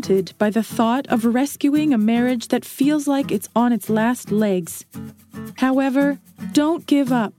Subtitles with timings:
[0.00, 4.30] Daunted by the thought of rescuing a marriage that feels like it's on its last
[4.30, 4.86] legs.
[5.58, 6.18] However,
[6.52, 7.34] don't give up.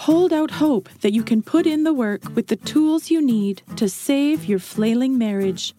[0.00, 3.62] Hold out hope that you can put in the work with the tools you need
[3.76, 5.74] to save your flailing marriage.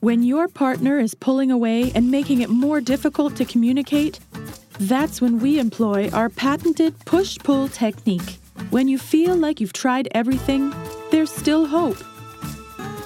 [0.00, 4.18] When your partner is pulling away and making it more difficult to communicate,
[4.80, 8.38] that's when we employ our patented push pull technique.
[8.70, 10.72] When you feel like you've tried everything,
[11.10, 11.98] there's still hope.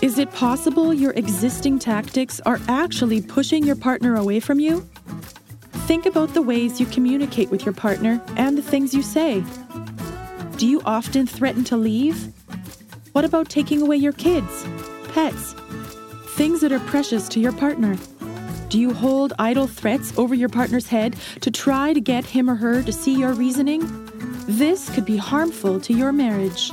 [0.03, 4.87] Is it possible your existing tactics are actually pushing your partner away from you?
[5.87, 9.43] Think about the ways you communicate with your partner and the things you say.
[10.59, 12.31] Do you often threaten to leave?
[13.13, 14.67] What about taking away your kids,
[15.15, 15.55] pets,
[16.35, 17.97] things that are precious to your partner?
[18.69, 22.57] Do you hold idle threats over your partner's head to try to get him or
[22.57, 23.81] her to see your reasoning?
[24.47, 26.71] This could be harmful to your marriage.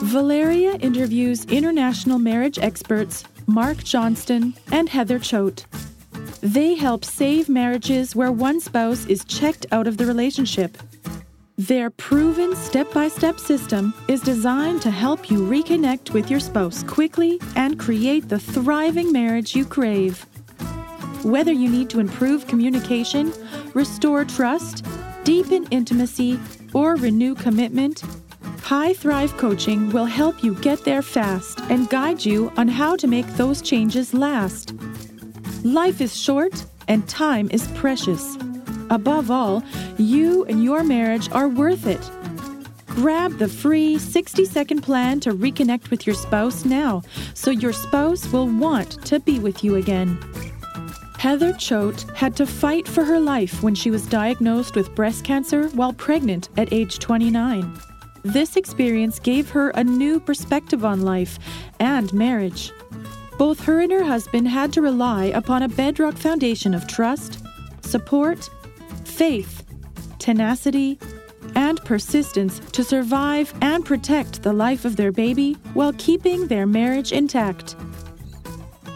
[0.00, 5.64] Valeria interviews international marriage experts Marc Johnston and Heather Choate.
[6.42, 10.76] They help save marriages where one spouse is checked out of the relationship.
[11.56, 16.82] Their proven step by step system is designed to help you reconnect with your spouse
[16.82, 20.26] quickly and create the thriving marriage you crave.
[21.22, 23.32] Whether you need to improve communication,
[23.72, 24.84] restore trust,
[25.24, 26.38] deepen intimacy,
[26.74, 28.02] or renew commitment,
[28.66, 33.06] High Thrive Coaching will help you get there fast and guide you on how to
[33.06, 34.74] make those changes last.
[35.62, 38.36] Life is short and time is precious.
[38.90, 39.62] Above all,
[39.98, 42.10] you and your marriage are worth it.
[42.86, 47.02] Grab the free 60 second plan to reconnect with your spouse now
[47.34, 50.18] so your spouse will want to be with you again.
[51.18, 55.68] Heather Choate had to fight for her life when she was diagnosed with breast cancer
[55.68, 57.80] while pregnant at age 29.
[58.26, 61.38] This experience gave her a new perspective on life
[61.78, 62.72] and marriage.
[63.38, 67.38] Both her and her husband had to rely upon a bedrock foundation of trust,
[67.82, 68.50] support,
[69.04, 69.64] faith,
[70.18, 70.98] tenacity,
[71.54, 77.12] and persistence to survive and protect the life of their baby while keeping their marriage
[77.12, 77.76] intact.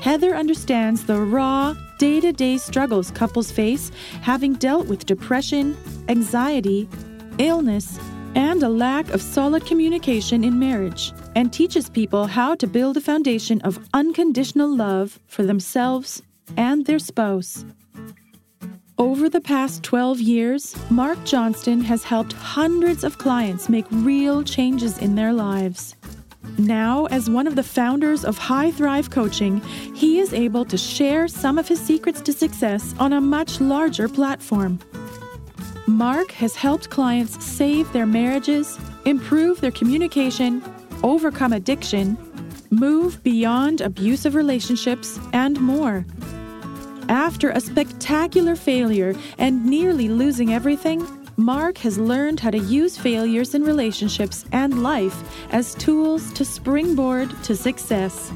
[0.00, 3.92] Heather understands the raw, day to day struggles couples face
[4.22, 5.76] having dealt with depression,
[6.08, 6.88] anxiety,
[7.38, 7.96] illness,
[8.34, 13.00] and a lack of solid communication in marriage, and teaches people how to build a
[13.00, 16.22] foundation of unconditional love for themselves
[16.56, 17.64] and their spouse.
[18.98, 24.98] Over the past 12 years, Marc Johnston has helped hundreds of clients make real changes
[24.98, 25.96] in their lives.
[26.58, 29.62] Now, as one of the founders of High Thrive Coaching,
[29.94, 34.08] he is able to share some of his secrets to success on a much larger
[34.08, 34.78] platform.
[35.86, 40.62] Marc has helped clients save their marriages, improve their communication,
[41.02, 42.16] overcome addiction,
[42.70, 46.04] move beyond abusive relationships, and more.
[47.08, 51.04] After a spectacular failure and nearly losing everything,
[51.36, 55.22] Marc has learned how to use failures in relationships and life
[55.52, 58.32] as tools to springboard to success.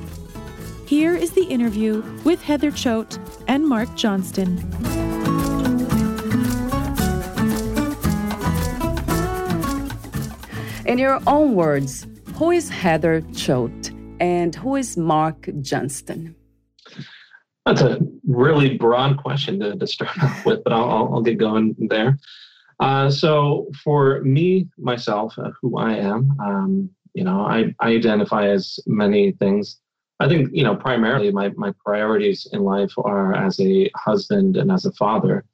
[0.86, 4.58] Here is the interview with Heather Choate and Marc Johnston.
[10.86, 13.90] In your own words, who is Heather Choate
[14.20, 16.36] and who is Marc Johnston?
[17.64, 21.74] That's a really broad question to, to start off with, but I'll, I'll get going
[21.88, 22.18] there.
[22.80, 28.48] Uh, so, for me, myself, uh, who I am, um, you know, I, I identify
[28.48, 29.78] as many things.
[30.20, 34.70] I think, you know, primarily my, my priorities in life are as a husband and
[34.70, 35.46] as a father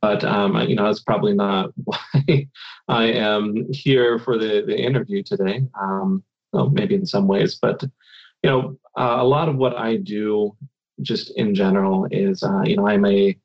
[0.00, 2.48] but um, you know that's probably not why
[2.88, 5.62] I am here for the, the interview today.
[5.80, 6.22] Um,
[6.52, 7.82] well, maybe in some ways, but
[8.42, 10.56] you know, uh, a lot of what I do,
[11.02, 13.36] just in general, is uh, you know, I'm a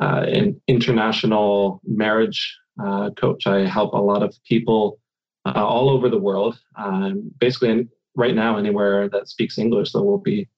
[0.00, 3.46] uh, an international marriage uh, coach.
[3.46, 4.98] I help a lot of people
[5.46, 6.58] uh, all over the world.
[6.76, 10.48] Um, basically, right now, anywhere that speaks English, so we'll be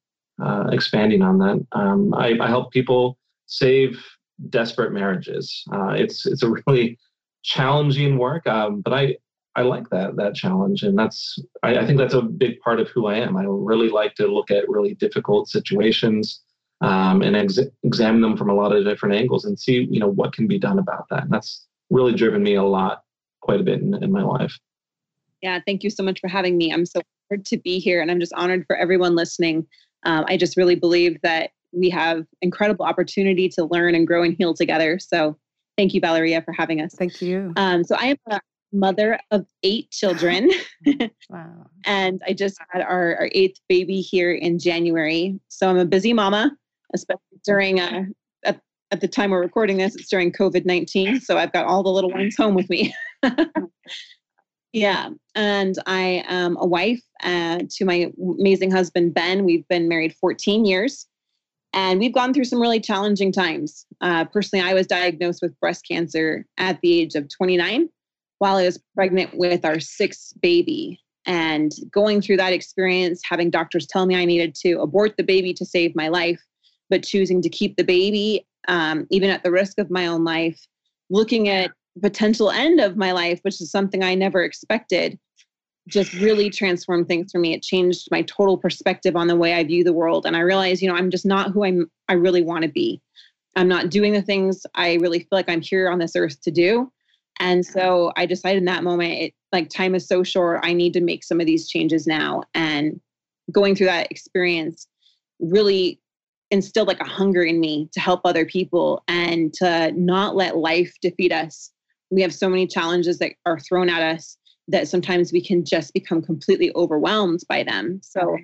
[0.42, 1.66] uh, expanding on that.
[1.72, 4.02] Um, I, I, help people save
[4.50, 5.64] desperate marriages.
[5.72, 6.98] Uh, it's it's a really
[7.42, 9.16] challenging work, um, but I
[9.54, 12.88] I like that that challenge, and that's I, I, think that's a big part of
[12.90, 13.36] who I am.
[13.36, 16.42] I really like to look at really difficult situations
[16.82, 20.08] um, and ex- examine them from a lot of different angles and see you know
[20.08, 21.24] what can be done about that.
[21.24, 23.02] And that's really driven me a lot,
[23.40, 24.58] quite a bit in, in my life.
[25.40, 26.72] Yeah, thank you so much for having me.
[26.72, 27.00] I'm so
[27.30, 29.66] honored to be here, and I'm just honored for everyone listening.
[30.04, 34.34] Um, I just really believe that we have incredible opportunity to learn and grow and
[34.36, 34.98] heal together.
[34.98, 35.36] So,
[35.76, 36.94] thank you, Valeria, for having us.
[36.94, 37.52] Thank you.
[37.56, 38.40] Um, so, I am a
[38.72, 40.50] mother of eight children.
[41.30, 41.66] wow.
[41.84, 45.38] and I just had our, our eighth baby here in January.
[45.48, 46.56] So, I'm a busy mama,
[46.94, 48.04] especially during uh,
[48.44, 51.20] at, at the time we're recording this, it's during COVID 19.
[51.20, 52.94] So, I've got all the little ones home with me.
[54.72, 55.08] Yeah.
[55.34, 59.46] And I am a wife uh, to my amazing husband, Ben.
[59.46, 61.06] We've been married 14 years
[61.72, 63.86] and we've gone through some really challenging times.
[64.00, 67.88] Uh, personally, I was diagnosed with breast cancer at the age of 29
[68.38, 71.00] while I was pregnant with our sixth baby.
[71.26, 75.52] And going through that experience, having doctors tell me I needed to abort the baby
[75.54, 76.40] to save my life,
[76.88, 80.58] but choosing to keep the baby, um, even at the risk of my own life,
[81.10, 85.18] looking at the potential end of my life, which is something I never expected,
[85.88, 87.54] just really transformed things for me.
[87.54, 90.26] It changed my total perspective on the way I view the world.
[90.26, 93.00] And I realized, you know, I'm just not who I'm I really want to be.
[93.54, 96.50] I'm not doing the things I really feel like I'm here on this earth to
[96.50, 96.90] do.
[97.38, 100.60] And so I decided in that moment, it like time is so short.
[100.62, 102.42] I need to make some of these changes now.
[102.54, 103.00] And
[103.52, 104.86] going through that experience
[105.40, 106.00] really
[106.50, 110.92] instilled like a hunger in me to help other people and to not let life
[111.00, 111.72] defeat us
[112.10, 114.36] we have so many challenges that are thrown at us
[114.68, 118.00] that sometimes we can just become completely overwhelmed by them.
[118.02, 118.36] So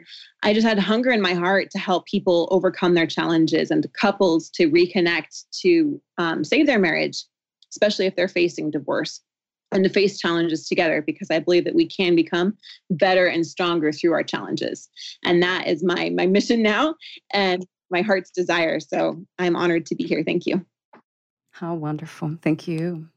[0.43, 4.49] I just had hunger in my heart to help people overcome their challenges and couples
[4.51, 7.25] to reconnect to um, save their marriage,
[7.71, 9.21] especially if they're facing divorce
[9.73, 12.57] and to face challenges together because I believe that we can become
[12.91, 14.89] better and stronger through our challenges.
[15.25, 16.95] And that is my my mission now
[17.33, 18.81] and my heart's desire.
[18.81, 20.23] So I'm honored to be here.
[20.25, 20.65] Thank you.
[21.51, 22.39] How wonderful.
[22.41, 23.09] Thank you.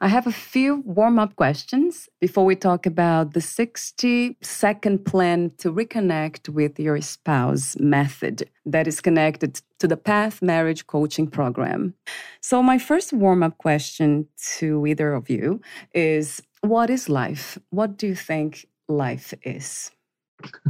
[0.00, 5.52] I have a few warm up questions before we talk about the 60 second plan
[5.58, 11.94] to reconnect with your spouse method that is connected to the Path Marriage Coaching Program.
[12.40, 14.28] So, my first warm up question
[14.58, 15.60] to either of you
[15.94, 17.58] is What is life?
[17.70, 19.90] What do you think life is?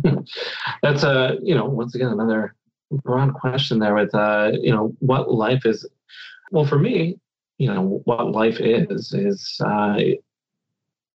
[0.82, 2.54] That's a, you know, once again, another
[2.90, 5.88] broad question there with, uh, you know, what life is.
[6.50, 7.18] Well, for me,
[7.62, 9.96] you know what life is is uh,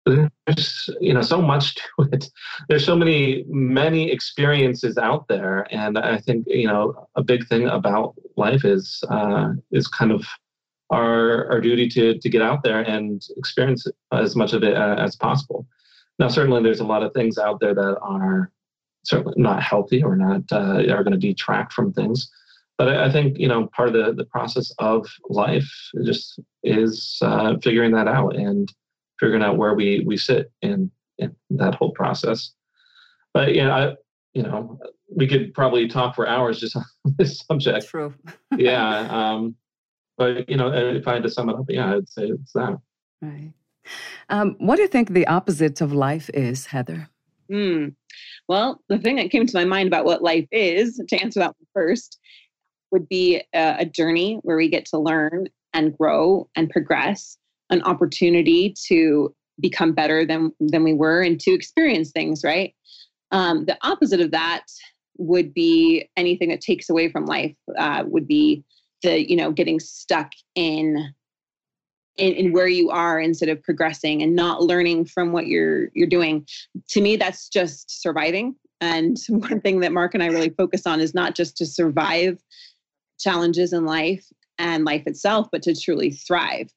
[0.05, 2.29] there's you know so much to it.
[2.69, 7.67] There's so many many experiences out there and i think you know a big thing
[7.67, 10.25] about life is uh, is kind of
[10.89, 14.95] our our duty to to get out there and experience as much of it uh,
[15.05, 15.67] as possible.
[16.19, 18.51] Now certainly there's a lot of things out there that are
[19.03, 22.29] certainly not healthy or not uh, are going to detract from things
[22.77, 25.69] but I, I, think you know part of the the process of life
[26.05, 28.71] just is uh, figuring that out and
[29.19, 32.53] figuring out where we we sit in in that whole process.
[33.33, 33.95] But yeah, I,
[34.33, 34.79] you know,
[35.15, 36.83] we could probably talk for hours just on
[37.17, 37.87] this subject.
[37.87, 38.13] True.
[38.57, 39.07] yeah.
[39.09, 39.55] Um,
[40.17, 42.77] but you know, if I had to sum it up, yeah, I'd say it's that.
[43.21, 43.53] Right.
[44.29, 47.09] Um, what do you think the opposite of life is, Heather?
[47.49, 47.89] Hmm.
[48.49, 51.55] Well, the thing that came to my mind about what life is, to answer that
[51.57, 52.19] one first,
[52.91, 57.37] would be a, a journey where we get to learn and grow and progress,
[57.69, 62.73] an opportunity to become better than than we were and to experience things right?
[63.31, 64.63] Um, the opposite of that
[65.17, 68.63] would be anything that takes away from life uh, would be
[69.03, 71.13] the you know getting stuck in,
[72.17, 76.07] in in where you are instead of progressing and not learning from what you're you're
[76.07, 76.45] doing.
[76.89, 78.55] To me that's just surviving.
[78.79, 82.37] And one thing that mark and i really focus on is not just to survive
[83.19, 84.25] challenges in life
[84.57, 86.71] and life itself, but to truly thrive,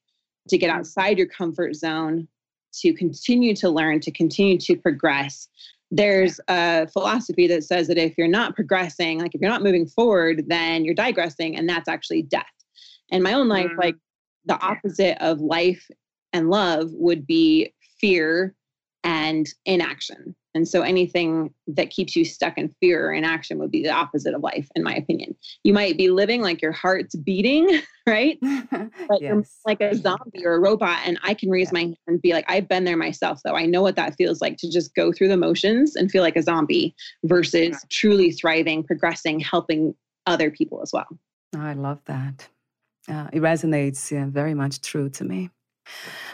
[0.49, 2.27] to get outside your comfort zone,
[2.73, 5.47] to continue to learn, to continue to progress.
[5.89, 9.87] There's a philosophy that says that if you're not progressing, like if you're not moving
[9.87, 12.45] forward, then you're digressing, and that's actually death.
[13.09, 13.77] In my own life, mm.
[13.77, 13.95] like
[14.45, 15.89] the opposite of life
[16.33, 18.55] and love would be fear
[19.03, 20.35] and inaction.
[20.53, 24.33] And so anything that keeps you stuck in fear or inaction would be the opposite
[24.33, 25.35] of life, in my opinion.
[25.63, 28.37] You might be living like your heart's beating, right?
[29.07, 29.31] But yes.
[29.31, 30.99] you're like a zombie or a robot.
[31.05, 31.73] And I can raise yeah.
[31.73, 33.55] my hand and be like, I've been there myself, though.
[33.55, 36.35] I know what that feels like to just go through the motions and feel like
[36.35, 37.77] a zombie versus yeah.
[37.89, 41.07] truly thriving, progressing, helping other people as well.
[41.55, 42.47] I love that.
[43.09, 45.49] Uh, it resonates yeah, very much true to me.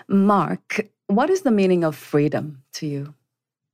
[0.07, 3.13] Marc, what is the meaning of freedom to you?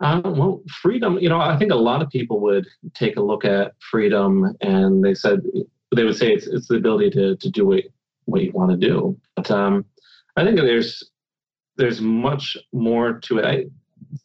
[0.04, 3.46] Uh, well, freedom, you know, I think a lot of people would take a look
[3.46, 5.40] at freedom and they said,
[5.96, 7.84] they would say it's, it's the ability to, to do what,
[8.26, 9.18] what you want to do.
[9.38, 9.86] But um,
[10.36, 11.10] I think there's,
[11.78, 13.46] there's much more to it.
[13.46, 13.66] I,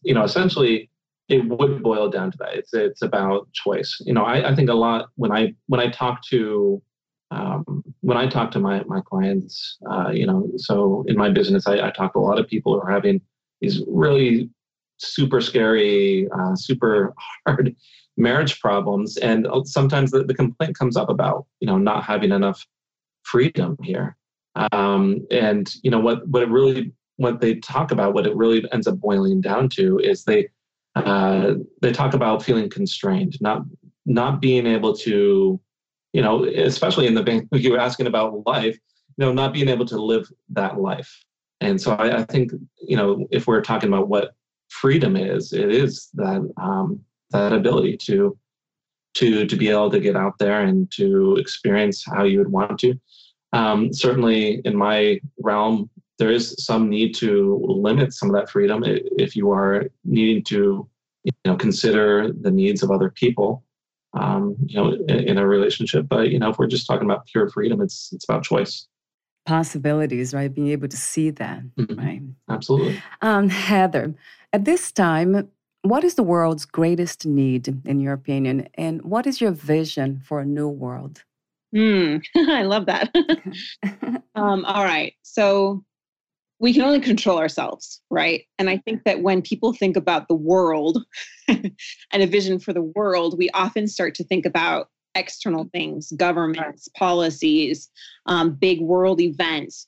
[0.02, 0.90] you know, essentially
[1.28, 2.56] it would boil down to that.
[2.56, 4.02] It's, it's about choice.
[4.04, 6.82] You know, I, I think a lot when I, when I talk to
[7.30, 11.66] um, when I talk to my my clients, uh, you know, so in my business,
[11.66, 13.20] I, I, talk to a lot of people who are having
[13.61, 14.49] these really
[14.99, 17.14] super scary, uh, super
[17.47, 17.75] hard
[18.17, 22.67] marriage problems, and sometimes the, the, complaint comes up about you know not having enough
[23.23, 24.17] freedom here,
[24.73, 28.64] um, and you know what what it really what they talk about, what it really
[28.73, 30.49] ends up boiling down to is they
[30.95, 33.62] uh, they talk about feeling constrained, not
[34.07, 35.61] not being able to
[36.12, 38.78] you know, especially in the bank, you were asking about life,
[39.17, 41.25] you know, not being able to live that life.
[41.61, 44.35] And so I, I think, you know, if we're talking about what
[44.68, 48.37] freedom is, it is that um, that ability to
[49.14, 52.78] to to be able to get out there and to experience how you would want
[52.80, 52.94] to.
[53.52, 58.82] Um, certainly, in my realm, there is some need to limit some of that freedom
[58.84, 60.88] if you are needing to,
[61.25, 63.64] you know, consider the needs of other people
[64.14, 66.08] um, you know, in, in, a relationship.
[66.08, 68.87] But you know, if we're just talking about pure freedom, it's it's about choice.
[69.46, 70.52] Possibilities, right?
[70.52, 71.98] Being able to see that, mm-hmm.
[71.98, 72.22] right?
[72.50, 73.02] Absolutely.
[73.22, 74.14] Um, Heather,
[74.52, 75.49] at this time,
[75.83, 80.40] what is the world's greatest need, in your opinion, and what is your vision for
[80.40, 81.25] a new world?
[81.75, 83.14] Mm, I love that.
[84.35, 85.85] um, all right, so
[86.61, 88.45] we can only control ourselves, right?
[88.59, 91.05] And I think that when people think about the world
[91.49, 91.73] and
[92.12, 97.88] a vision for the world, we often start to think about external things, governments, policies,
[98.26, 99.87] um, big world events,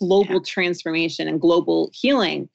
[0.00, 0.40] global yeah.
[0.44, 2.48] transformation, and global healing.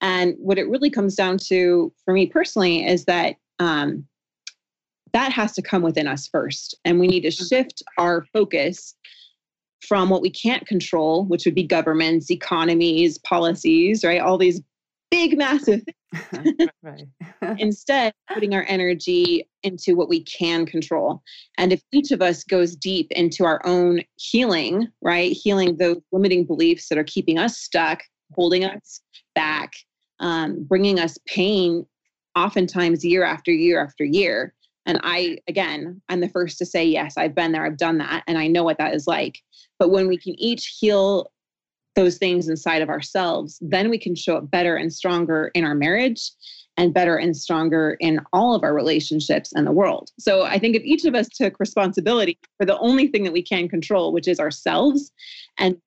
[0.00, 4.06] And what it really comes down to for me personally is that um,
[5.12, 6.74] that has to come within us first.
[6.84, 7.48] And we need to mm.
[7.48, 8.94] shift our focus
[9.86, 14.20] from what we can't control, which would be governments, economies, policies, right?
[14.20, 14.60] All these
[15.10, 15.82] big, massive
[16.82, 17.06] right.
[17.58, 21.22] Instead, putting our energy into what we can control.
[21.58, 25.32] And if each of us goes deep into our own healing, right?
[25.32, 28.02] Healing those limiting beliefs that are keeping us stuck,
[28.34, 29.00] holding us
[29.36, 29.74] back,
[30.18, 31.86] um, bringing us pain,
[32.34, 34.52] oftentimes year after year after year.
[34.84, 38.24] And I, again, I'm the first to say, yes, I've been there, I've done that,
[38.26, 39.38] and I know what that is like.
[39.78, 41.30] But when we can each heal
[41.96, 45.74] those things inside of ourselves, then we can show up better and stronger in our
[45.74, 46.30] marriage
[46.76, 50.10] and better and stronger in all of our relationships and the world.
[50.20, 53.42] So I think if each of us took responsibility for the only thing that we
[53.42, 55.10] can control, which is ourselves,
[55.58, 55.80] and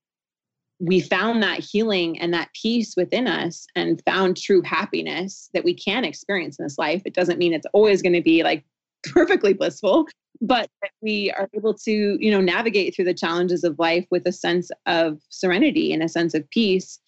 [0.80, 5.74] we found that healing and that peace within us and found true happiness that we
[5.74, 7.02] can experience in this life.
[7.06, 8.64] It doesn't mean it's always going to be like
[9.04, 10.08] perfectly blissful
[10.42, 10.70] but
[11.02, 14.72] we are able to you know navigate through the challenges of life with a sense
[14.86, 17.00] of serenity and a sense of peace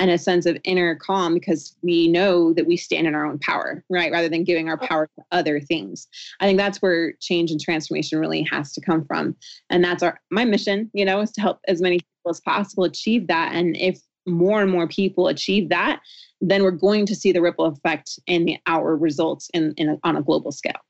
[0.00, 3.38] and a sense of inner calm because we know that we stand in our own
[3.38, 4.10] power right?
[4.10, 6.08] Rather than giving our power to other things.
[6.40, 9.36] I think that's where change and transformation really has to come from.
[9.68, 12.84] And that's our my mission you know is to help as many people as possible
[12.84, 13.52] achieve that.
[13.54, 16.00] And if more and more people achieve that
[16.40, 19.98] then we're going to see the ripple effect in the, our results in, in a,
[20.04, 20.80] on a global scale.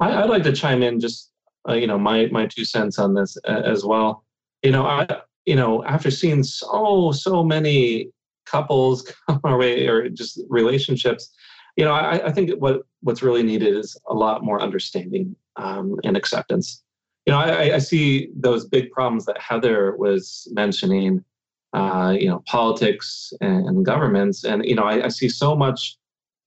[0.00, 1.30] I, would like to chime in just
[1.68, 4.24] uh, you know my my two cents on this uh, as well.
[4.62, 5.06] You know, I
[5.46, 8.10] you know after seeing so so many
[8.46, 11.30] couples come our way or just relationships,
[11.76, 15.98] you know, I, I think what what's really needed is a lot more understanding um,
[16.04, 16.82] and acceptance.
[17.26, 21.24] You know, I, I see those big problems that Heather was mentioning.
[21.72, 25.96] Uh, you know, politics and governments, and you know, I, I see so much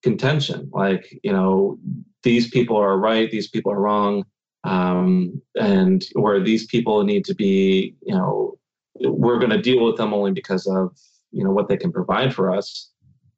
[0.01, 0.69] contention.
[0.71, 1.77] Like, you know,
[2.23, 4.23] these people are right, these people are wrong,
[4.63, 8.57] um, and where these people need to be, you know,
[9.01, 10.97] we're going to deal with them only because of
[11.31, 12.91] you know what they can provide for us,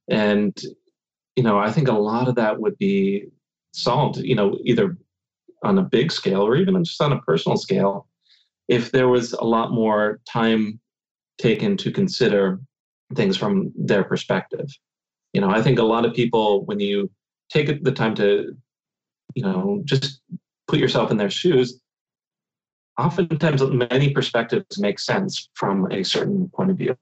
[0.10, 0.60] and
[1.40, 3.26] you know, I think a lot of that would be
[3.74, 4.98] solved, you know, either
[5.64, 8.08] on a big scale or even just on a personal scale,
[8.68, 10.82] if there was a lot more time
[11.38, 12.60] taken to consider
[13.16, 14.68] things from their perspective.
[15.32, 17.10] You know, I think a lot of people, when you
[17.50, 18.54] take the time to,
[19.34, 20.20] you know, just
[20.68, 21.80] put yourself in their shoes,
[23.00, 26.96] oftentimes many perspectives make sense from a certain point of view.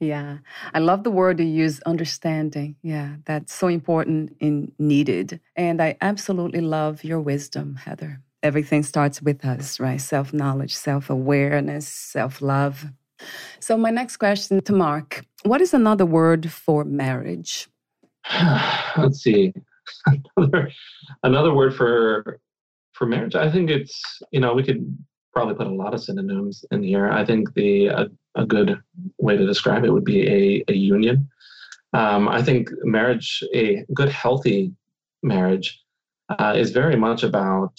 [0.00, 0.38] Yeah,
[0.74, 2.74] I love the word you use, understanding.
[2.82, 5.40] Yeah, that's so important and needed.
[5.54, 8.20] And I absolutely love your wisdom, Heather.
[8.42, 10.00] Everything starts with us, right?
[10.00, 12.86] Self knowledge, self awareness, self love.
[13.60, 17.68] So, my next question to Marc What is another word for marriage?
[18.96, 19.52] Let's see.
[20.36, 20.72] another,
[21.22, 22.40] another word for
[22.92, 23.36] for marriage.
[23.36, 24.96] I think it's, you know, we could
[25.32, 27.10] probably put a lot of synonyms in here.
[27.10, 28.78] I think the a, a good
[29.18, 31.28] way to describe it would be a, a union.
[31.94, 34.72] Um, I think marriage, a good, healthy
[35.22, 35.78] marriage,
[36.28, 37.78] uh, is very much about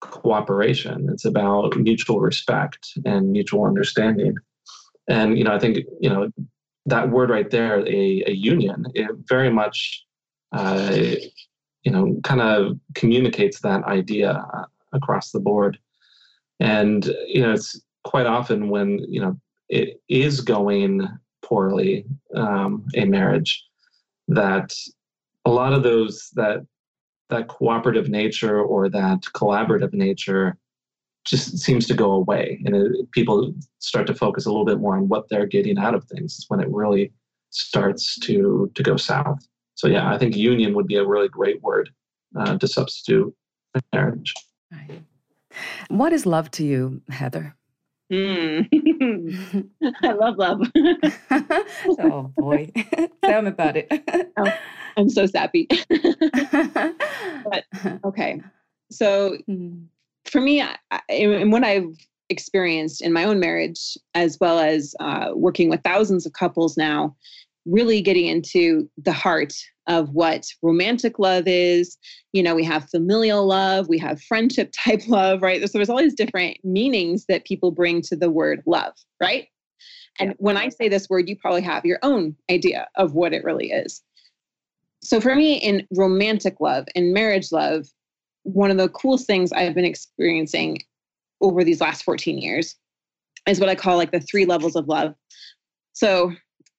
[0.00, 1.08] cooperation.
[1.12, 4.34] It's about mutual respect and mutual understanding.
[5.08, 6.30] And you know, I think you know
[6.86, 10.04] that word right there, a, a union, it very much
[10.52, 10.96] uh,
[11.82, 15.78] you know kind of communicates that idea uh, across the board.
[16.60, 21.06] And you know, it's quite often when you know it is going
[21.42, 23.64] poorly, um, a marriage,
[24.28, 24.74] that
[25.44, 26.66] a lot of those that
[27.28, 30.56] that cooperative nature or that collaborative nature
[31.24, 32.62] just seems to go away.
[32.64, 35.94] And it, people start to focus a little bit more on what they're getting out
[35.94, 36.44] of things.
[36.48, 37.12] When it really
[37.50, 39.46] starts to to go south.
[39.74, 41.90] So yeah i think union would be a really great word
[42.38, 43.34] uh, to substitute
[43.92, 44.34] marriage.
[44.72, 45.02] Right.
[45.88, 47.54] What is love to you heather
[48.12, 49.68] Mm.
[50.02, 50.60] I love love.
[52.00, 52.70] oh boy,
[53.24, 53.88] tell me about it.
[54.36, 54.52] oh,
[54.96, 55.68] I'm so sappy.
[55.90, 57.64] but
[58.04, 58.40] okay,
[58.90, 59.84] so mm.
[60.24, 60.76] for me, I,
[61.08, 61.96] and what I've
[62.28, 67.16] experienced in my own marriage, as well as uh, working with thousands of couples now,
[67.66, 69.52] really getting into the heart
[69.86, 71.96] of what romantic love is.
[72.32, 75.60] You know, we have familial love, we have friendship type love, right?
[75.62, 79.48] So there's all these different meanings that people bring to the word love, right?
[80.18, 83.44] And when I say this word, you probably have your own idea of what it
[83.44, 84.02] really is.
[85.02, 87.86] So for me, in romantic love and marriage love,
[88.44, 90.78] one of the coolest things I've been experiencing
[91.40, 92.76] over these last 14 years
[93.46, 95.14] is what I call like the three levels of love.
[95.92, 96.32] So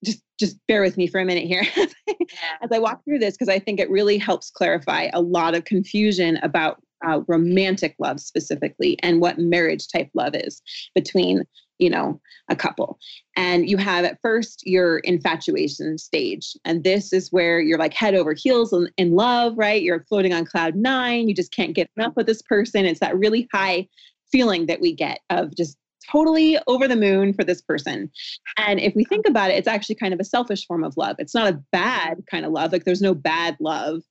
[0.04, 1.64] just just bear with me for a minute here.
[2.62, 5.66] As I walk through this because I think it really helps clarify a lot of
[5.66, 10.62] confusion about uh, romantic love specifically and what marriage type love is
[10.96, 11.44] between
[11.80, 12.98] you know a couple.
[13.36, 18.16] And you have at first your infatuation stage and this is where you're like head
[18.16, 19.82] over heels in, in love right?
[19.82, 22.86] You're floating on cloud nine you just can't get enough with this person.
[22.86, 23.88] It's that really high
[24.32, 25.78] feeling that we get of just
[26.10, 28.12] totally over the moon for this person.
[28.58, 31.16] And if we think about it, it's actually kind of a selfish form of love.
[31.20, 32.72] It's not a bad kind of love.
[32.72, 34.02] Like there's no bad love,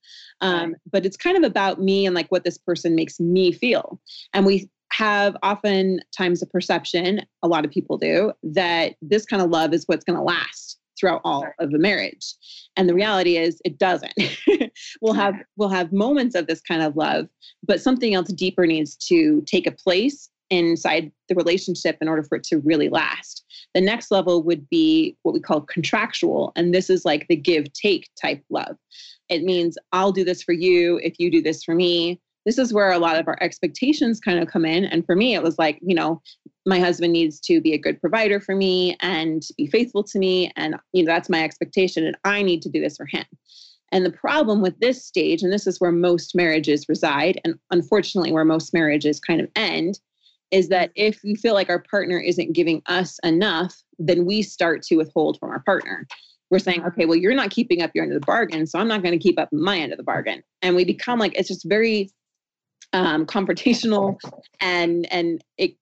[0.40, 4.00] um, but it's kind of about me and like what this person makes me feel.
[4.34, 9.50] And we have oftentimes a perception, a lot of people do, that this kind of
[9.50, 12.34] love is what's going to last throughout all of the marriage
[12.76, 14.14] and the reality is it doesn't
[15.02, 17.26] we'll have we'll have moments of this kind of love
[17.62, 22.36] but something else deeper needs to take a place inside the relationship in order for
[22.36, 23.44] it to really last.
[23.74, 26.52] The next level would be what we call contractual.
[26.56, 28.76] And this is like the give take type love.
[29.28, 32.20] It means I'll do this for you if you do this for me.
[32.44, 34.84] This is where a lot of our expectations kind of come in.
[34.84, 36.22] And for me, it was like, you know,
[36.64, 40.52] my husband needs to be a good provider for me and be faithful to me.
[40.54, 42.06] And, you know, that's my expectation.
[42.06, 43.24] And I need to do this for him.
[43.92, 48.32] And the problem with this stage, and this is where most marriages reside, and unfortunately,
[48.32, 50.00] where most marriages kind of end,
[50.50, 54.82] is that if we feel like our partner isn't giving us enough, then we start
[54.82, 56.06] to withhold from our partner.
[56.50, 58.88] We're saying, okay, well, you're not keeping up your end of the bargain, so I'm
[58.88, 60.42] not going to keep up my end of the bargain.
[60.62, 62.10] And we become like it's just very
[62.92, 64.16] um, confrontational,
[64.60, 65.76] and and it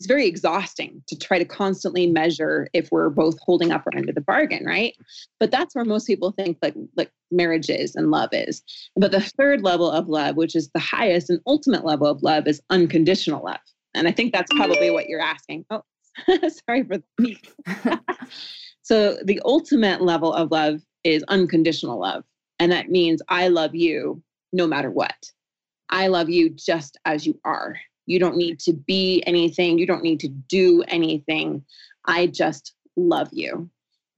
[0.00, 4.08] it's very exhausting to try to constantly measure if we're both holding up our end
[4.08, 4.96] of the bargain, right?
[5.38, 8.62] But that's where most people think like like marriage is and love is.
[8.96, 12.46] But the third level of love, which is the highest and ultimate level of love,
[12.46, 13.60] is unconditional love.
[13.94, 15.64] And I think that's probably what you're asking.
[15.70, 15.82] Oh,
[16.66, 17.38] sorry for me.
[18.82, 22.24] so the ultimate level of love is unconditional love.
[22.58, 24.22] And that means I love you
[24.52, 25.30] no matter what.
[25.88, 27.78] I love you just as you are.
[28.06, 29.78] You don't need to be anything.
[29.78, 31.64] You don't need to do anything.
[32.06, 33.70] I just love you.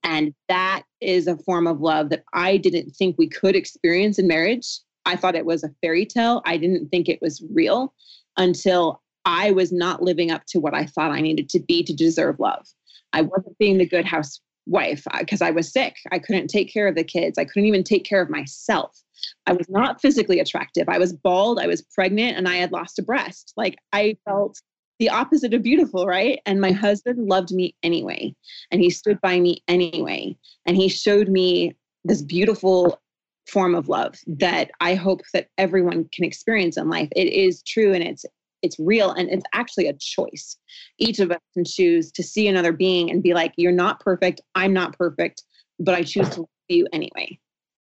[0.04, 4.26] And that is a form of love that I didn't think we could experience in
[4.26, 4.80] marriage.
[5.04, 6.42] I thought it was a fairy tale.
[6.44, 7.94] I didn't think it was real
[8.36, 11.94] until I was not living up to what I thought I needed to be to
[11.94, 12.66] deserve love.
[13.12, 15.96] I wasn't being the good housewife uh, because I was sick.
[16.10, 17.38] I couldn't take care of the kids.
[17.38, 18.98] I couldn't even take care of myself.
[19.46, 20.88] I was not physically attractive.
[20.88, 23.52] I was bald, I was pregnant, and I had lost a breast.
[23.56, 24.60] Like I felt
[24.98, 26.40] the opposite of beautiful, right?
[26.46, 28.34] And my husband loved me anyway.
[28.70, 30.36] And he stood by me anyway.
[30.66, 33.00] And he showed me this beautiful
[33.48, 37.08] form of love that I hope that everyone can experience in life.
[37.16, 38.24] It is true and it's
[38.62, 40.56] it's real and it's actually a choice.
[40.98, 44.40] Each of us can choose to see another being and be like, you're not perfect,
[44.54, 45.42] I'm not perfect,
[45.78, 47.38] but I choose to love you anyway.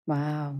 [0.06, 0.56] Wow.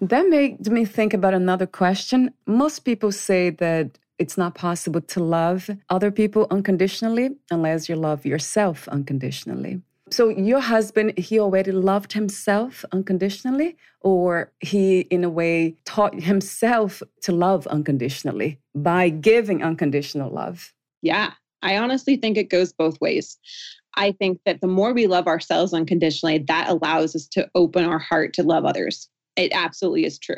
[0.00, 2.34] That made me think about another question.
[2.46, 8.26] Most people say that it's not possible to love other people unconditionally unless you love
[8.26, 9.80] yourself unconditionally.
[10.10, 17.02] So your husband, he already loved himself unconditionally, or he, in a way, taught himself
[17.22, 20.72] to love unconditionally by giving unconditional love?
[21.02, 23.38] Yeah, I honestly think it goes both ways.
[23.94, 27.98] I think that the more we love ourselves unconditionally, that allows us to open our
[27.98, 29.08] heart to love others.
[29.38, 30.36] It absolutely is true.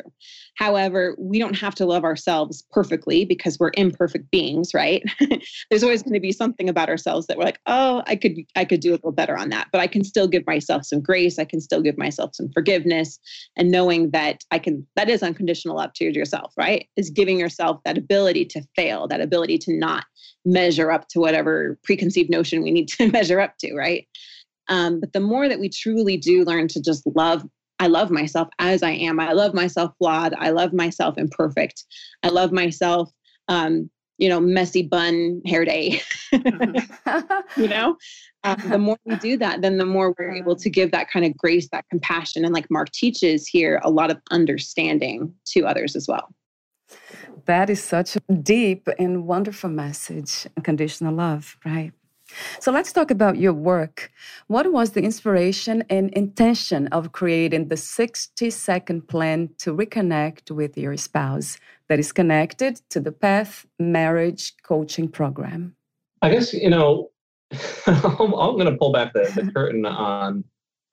[0.55, 5.03] However, we don't have to love ourselves perfectly because we're imperfect beings, right?
[5.69, 8.63] There's always going to be something about ourselves that we're like, "Oh, I could I
[8.65, 11.39] could do a little better on that." But I can still give myself some grace,
[11.39, 13.19] I can still give myself some forgiveness
[13.57, 16.87] and knowing that I can that is unconditional love to yourself, right?
[16.95, 20.05] Is giving yourself that ability to fail, that ability to not
[20.45, 24.07] measure up to whatever preconceived notion we need to measure up to, right?
[24.67, 27.43] Um, but the more that we truly do learn to just love
[27.81, 29.19] I love myself as I am.
[29.19, 30.35] I love myself flawed.
[30.37, 31.83] I love myself imperfect.
[32.21, 33.11] I love myself,
[33.47, 33.89] um,
[34.19, 35.99] you know, messy bun hair day.
[37.57, 37.97] you know,
[38.43, 41.25] um, the more we do that, then the more we're able to give that kind
[41.25, 45.95] of grace, that compassion, and like Marc teaches here, a lot of understanding to others
[45.95, 46.29] as well.
[47.45, 51.93] That is such a deep and wonderful message, unconditional love, right?
[52.59, 54.11] So let's talk about your work.
[54.47, 60.77] What was the inspiration and intention of creating the 60 second plan to reconnect with
[60.77, 65.75] your spouse that is connected to the Path Marriage Coaching Program?
[66.21, 67.09] I guess, you know,
[67.87, 70.43] I'm, I'm going to pull back the, the curtain on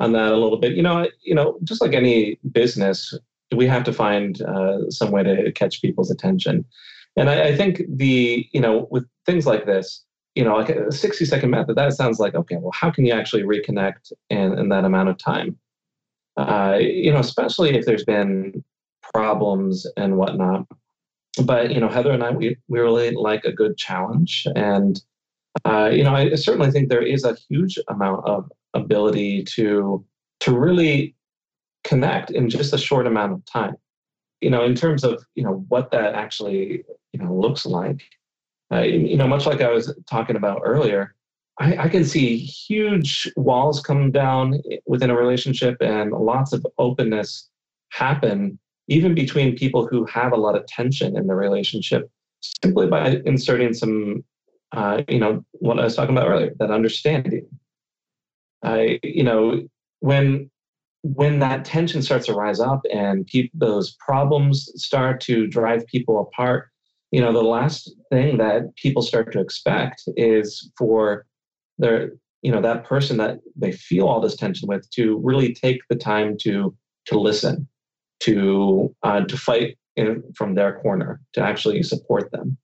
[0.01, 0.73] on that a little bit.
[0.73, 3.15] You know, you know, just like any business,
[3.55, 6.65] we have to find uh, some way to catch people's attention.
[7.17, 10.05] And I, I think the, you know, with things like this,
[10.39, 13.13] you know, like a 60 second method, that sounds like, okay, well, how can you
[13.13, 15.59] actually reconnect in, in that amount of time?
[16.37, 18.63] Uh, you know, especially if there's been
[19.13, 20.65] problems and whatnot.
[21.43, 24.47] But, you know, Heather and I, we, we really like a good challenge.
[24.55, 25.03] And,
[25.65, 30.05] uh, you know, I certainly think there is a huge amount of ability to,
[30.39, 31.17] to really
[31.83, 33.75] connect in just a short amount of time.
[34.41, 38.05] You know, in terms of, you know, what that actually, you know, looks like
[38.73, 41.15] uh, you know, much like I was talking about earlier,
[41.59, 47.49] I, I, can see huge walls come down within a relationship and lots of openness
[47.91, 52.11] happen, even between people who have a lot of tension in the relationship,
[52.63, 54.23] simply by inserting some,
[54.73, 57.47] uh, you know, what I was talking about earlier, that understanding.
[58.63, 59.63] I, you know,
[60.01, 60.51] when
[61.03, 66.21] when that tension starts to rise up and pe- those problems start to drive people
[66.21, 66.71] apart,
[67.11, 71.27] you know the last thing that people start to expect is for
[71.79, 75.81] their you know that person that they feel all this tension with to really take
[75.89, 76.75] the time to
[77.07, 77.69] to listen
[78.21, 82.57] to uh, to fight in, from their corner to actually support them.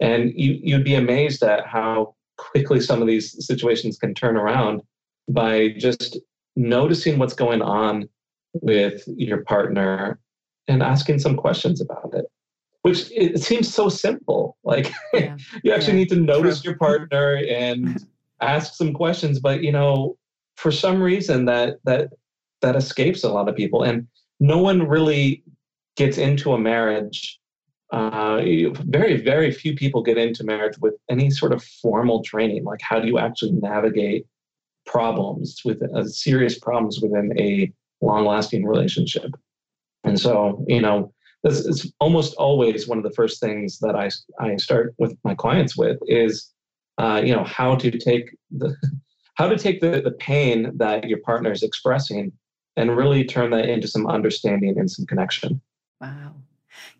[0.00, 4.82] And you you'd be amazed at how quickly some of these situations can turn around
[5.28, 6.18] by just
[6.56, 8.08] noticing what's going on
[8.54, 10.18] with your partner
[10.68, 12.26] and asking some questions about it
[12.82, 14.56] which it seems so simple.
[14.64, 15.36] Like yeah.
[15.62, 15.98] you actually yeah.
[16.00, 16.70] need to notice True.
[16.70, 18.04] your partner and
[18.40, 20.16] ask some questions, but you know,
[20.56, 22.10] for some reason that that
[22.60, 24.06] that escapes a lot of people, and
[24.40, 25.42] no one really
[25.96, 27.38] gets into a marriage.
[27.92, 28.40] Uh,
[28.86, 32.64] very very few people get into marriage with any sort of formal training.
[32.64, 34.26] Like how do you actually navigate
[34.86, 39.30] problems with uh, serious problems within a long lasting relationship?
[40.04, 44.10] And so you know this is almost always one of the first things that I,
[44.42, 46.52] I start with my clients with is,
[46.98, 48.76] uh, you know, how to take the,
[49.34, 52.32] how to take the, the pain that your partner is expressing
[52.76, 55.60] and really turn that into some understanding and some connection.
[56.00, 56.34] Wow.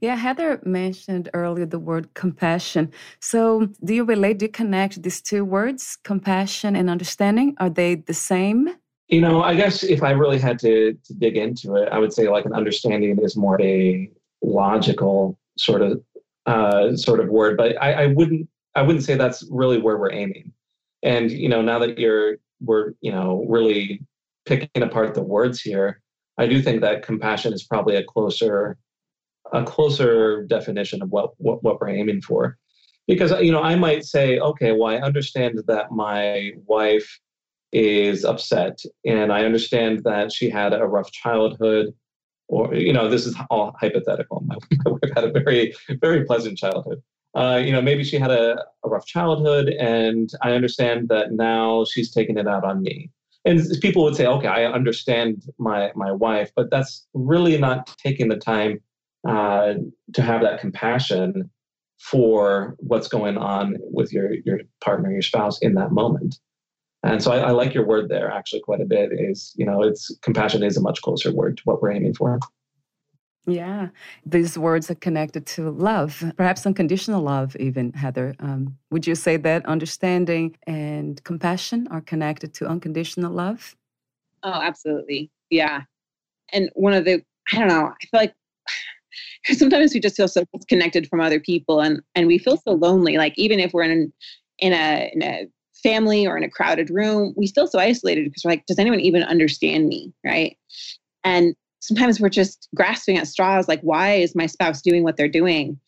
[0.00, 2.92] Yeah, Heather mentioned earlier the word compassion.
[3.20, 7.54] So, do you relate, do you connect these two words, compassion and understanding?
[7.58, 8.68] Are they the same?
[9.08, 12.12] You know, I guess if I really had to, to dig into it, I would
[12.12, 14.10] say like an understanding is more a
[14.42, 16.00] logical sort of
[16.46, 20.12] uh, sort of word, but I, I wouldn't I wouldn't say that's really where we're
[20.12, 20.52] aiming.
[21.02, 24.00] And you know, now that you're we're you know really
[24.46, 26.00] picking apart the words here,
[26.38, 28.76] I do think that compassion is probably a closer
[29.52, 32.56] a closer definition of what, what, what we're aiming for.
[33.06, 37.18] Because you know, I might say, okay, well, I understand that my wife
[37.72, 41.92] is upset, and I understand that she had a rough childhood,
[42.52, 44.42] or you know, this is all hypothetical.
[44.46, 47.02] My, wife had a very very pleasant childhood.
[47.34, 51.84] Uh, you know, maybe she had a, a rough childhood, and I understand that now
[51.90, 53.10] she's taking it out on me
[53.44, 58.28] and people would say, okay, I understand my my wife, but that's really not taking
[58.28, 58.80] the time
[59.28, 59.74] uh,
[60.14, 61.50] to have that compassion
[61.98, 66.38] for what's going on with your your partner, your spouse in that moment.
[67.02, 69.10] And so I, I like your word there actually quite a bit.
[69.12, 72.38] Is you know, it's compassion is a much closer word to what we're aiming for.
[73.44, 73.88] Yeah,
[74.24, 78.36] these words are connected to love, perhaps unconditional love, even, Heather.
[78.38, 83.74] Um, would you say that understanding and compassion are connected to unconditional love?
[84.44, 85.30] Oh, absolutely.
[85.50, 85.82] Yeah.
[86.52, 88.34] And one of the, I don't know, I feel like
[89.58, 93.16] sometimes we just feel so disconnected from other people and, and we feel so lonely.
[93.18, 94.12] Like, even if we're in,
[94.60, 95.48] in, a, in a
[95.82, 99.00] family or in a crowded room, we feel so isolated because we're like, does anyone
[99.00, 100.12] even understand me?
[100.24, 100.56] Right.
[101.24, 105.28] And sometimes we're just grasping at straws like why is my spouse doing what they're
[105.28, 105.78] doing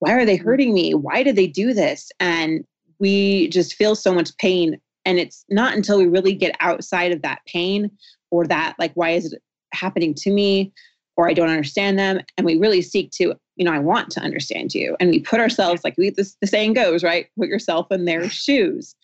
[0.00, 0.44] why are they mm-hmm.
[0.44, 2.64] hurting me why did they do this and
[2.98, 7.22] we just feel so much pain and it's not until we really get outside of
[7.22, 7.90] that pain
[8.30, 10.72] or that like why is it happening to me
[11.16, 14.20] or i don't understand them and we really seek to you know i want to
[14.20, 17.86] understand you and we put ourselves like we this, the saying goes right put yourself
[17.92, 18.94] in their shoes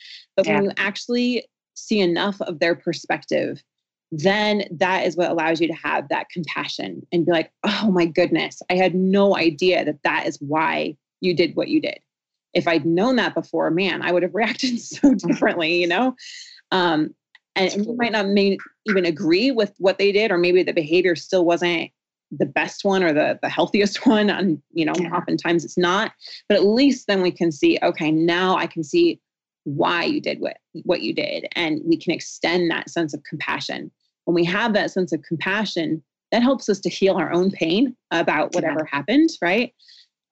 [0.43, 0.57] but yeah.
[0.57, 3.63] when you actually see enough of their perspective
[4.13, 8.07] then that is what allows you to have that compassion and be like, oh my
[8.07, 11.99] goodness, I had no idea that that is why you did what you did.
[12.53, 16.15] If I'd known that before, man, I would have reacted so differently, you know?
[16.73, 17.15] Um,
[17.57, 21.15] and you might not may even agree with what they did, or maybe the behavior
[21.15, 21.91] still wasn't
[22.31, 24.31] the best one or the, the healthiest one.
[24.31, 25.11] And, you know, yeah.
[25.11, 26.13] oftentimes it's not.
[26.49, 29.21] But at least then we can see, okay, now I can see
[29.65, 31.47] why you did what, what you did.
[31.55, 33.91] And we can extend that sense of compassion
[34.31, 37.97] when we have that sense of compassion, that helps us to heal our own pain
[38.13, 38.97] about whatever yeah.
[38.97, 39.75] happened, right?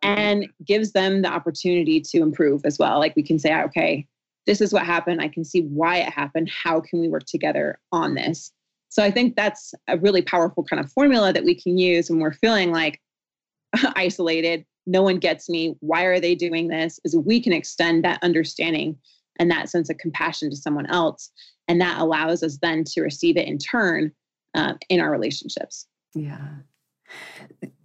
[0.05, 0.21] Mm-hmm.
[0.21, 3.01] And gives them the opportunity to improve as well.
[3.01, 4.07] Like we can say, okay,
[4.47, 5.21] this is what happened.
[5.21, 6.49] I can see why it happened.
[6.49, 8.53] How can we work together on this?
[8.89, 12.21] So I think that's a really powerful kind of formula that we can use when
[12.21, 13.01] we're feeling like
[13.97, 14.65] isolated.
[14.87, 15.75] No one gets me.
[15.81, 17.01] Why are they doing this?
[17.05, 18.97] Is we can extend that understanding
[19.39, 21.31] and that sense of compassion to someone else.
[21.69, 24.13] And that allows us then to receive it in turn
[24.55, 25.87] uh, in our relationships.
[26.15, 26.49] Yeah.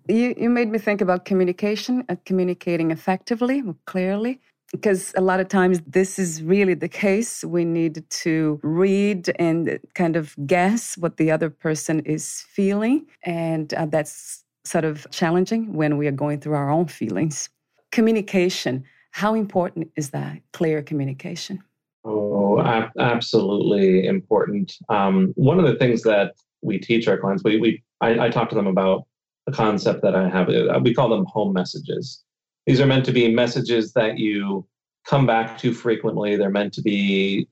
[0.07, 5.47] You, you made me think about communication and communicating effectively clearly because a lot of
[5.47, 7.43] times this is really the case.
[7.43, 13.05] We need to read and kind of guess what the other person is feeling.
[13.23, 17.49] And uh, that's sort of challenging when we are going through our own feelings.
[17.91, 21.63] Communication how important is that clear communication
[22.05, 24.73] Oh, ab- absolutely important.
[24.89, 28.49] Um, one of the things that we teach our clients, we, we I, I talk
[28.49, 29.05] to them about
[29.47, 30.49] a concept that I have.
[30.49, 32.23] Uh, we call them home messages.
[32.65, 34.67] These are meant to be messages that you
[35.05, 36.35] come back to frequently.
[36.35, 37.47] They're meant to be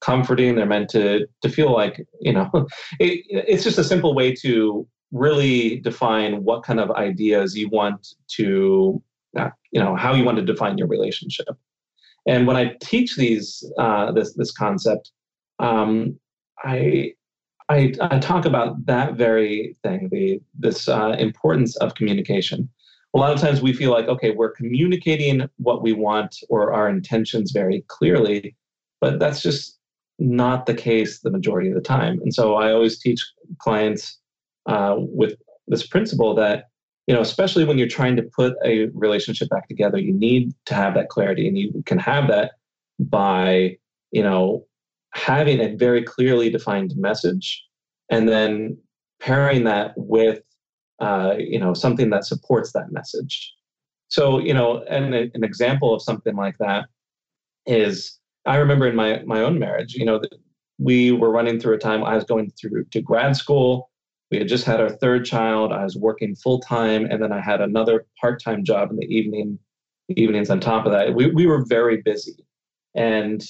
[0.00, 0.54] comforting.
[0.54, 2.50] They're meant to to feel like you know.
[3.00, 8.06] It, it's just a simple way to really define what kind of ideas you want
[8.36, 9.02] to,
[9.72, 11.48] you know, how you want to define your relationship.
[12.26, 15.12] And when I teach these uh, this this concept,
[15.58, 16.18] um,
[16.64, 17.12] I,
[17.68, 22.68] I, I talk about that very thing, the this uh, importance of communication.
[23.14, 26.88] A lot of times we feel like okay, we're communicating what we want or our
[26.88, 28.54] intentions very clearly,
[29.00, 29.78] but that's just
[30.18, 32.20] not the case the majority of the time.
[32.22, 33.24] And so I always teach
[33.58, 34.18] clients
[34.66, 35.36] uh, with
[35.68, 36.64] this principle that
[37.08, 40.74] you know, especially when you're trying to put a relationship back together, you need to
[40.74, 42.52] have that clarity, and you can have that
[43.00, 43.78] by,
[44.12, 44.66] you know,
[45.14, 47.64] having a very clearly defined message,
[48.10, 48.76] and then
[49.20, 50.42] pairing that with,
[51.00, 53.54] uh, you know, something that supports that message.
[54.08, 56.88] So, you know, and an example of something like that
[57.64, 60.20] is, I remember in my my own marriage, you know,
[60.78, 63.87] we were running through a time I was going through to grad school
[64.30, 65.72] we had just had our third child.
[65.72, 69.06] I was working full time, and then I had another part time job in the
[69.06, 69.58] evening,
[70.08, 71.14] evenings on top of that.
[71.14, 72.44] We, we were very busy.
[72.94, 73.42] And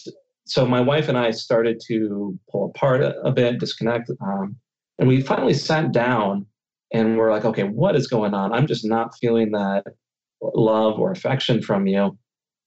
[0.47, 4.11] so my wife and I started to pull apart a, a bit, disconnect.
[4.21, 4.57] Um,
[4.99, 6.47] and we finally sat down
[6.93, 8.53] and we're like, okay, what is going on?
[8.53, 9.85] I'm just not feeling that
[10.41, 12.17] love or affection from you.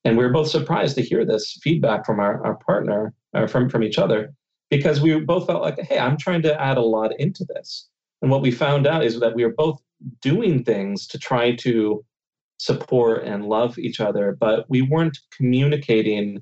[0.03, 3.69] And we were both surprised to hear this feedback from our, our partner or from,
[3.69, 4.33] from each other
[4.69, 7.89] because we both felt like, hey, I'm trying to add a lot into this.
[8.21, 9.81] And what we found out is that we were both
[10.21, 12.03] doing things to try to
[12.57, 16.41] support and love each other, but we weren't communicating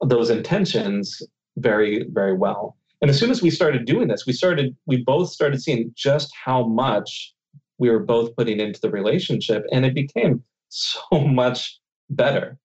[0.00, 1.20] those intentions
[1.58, 2.76] very, very well.
[3.02, 6.32] And as soon as we started doing this, we started, we both started seeing just
[6.44, 7.34] how much
[7.78, 11.78] we were both putting into the relationship, and it became so much
[12.10, 12.58] better.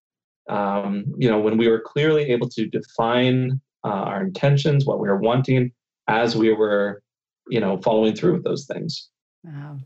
[0.49, 5.07] Um, you know, when we were clearly able to define uh, our intentions, what we
[5.07, 5.71] were wanting,
[6.07, 7.03] as we were,
[7.49, 9.09] you know, following through with those things.
[9.43, 9.79] Wow.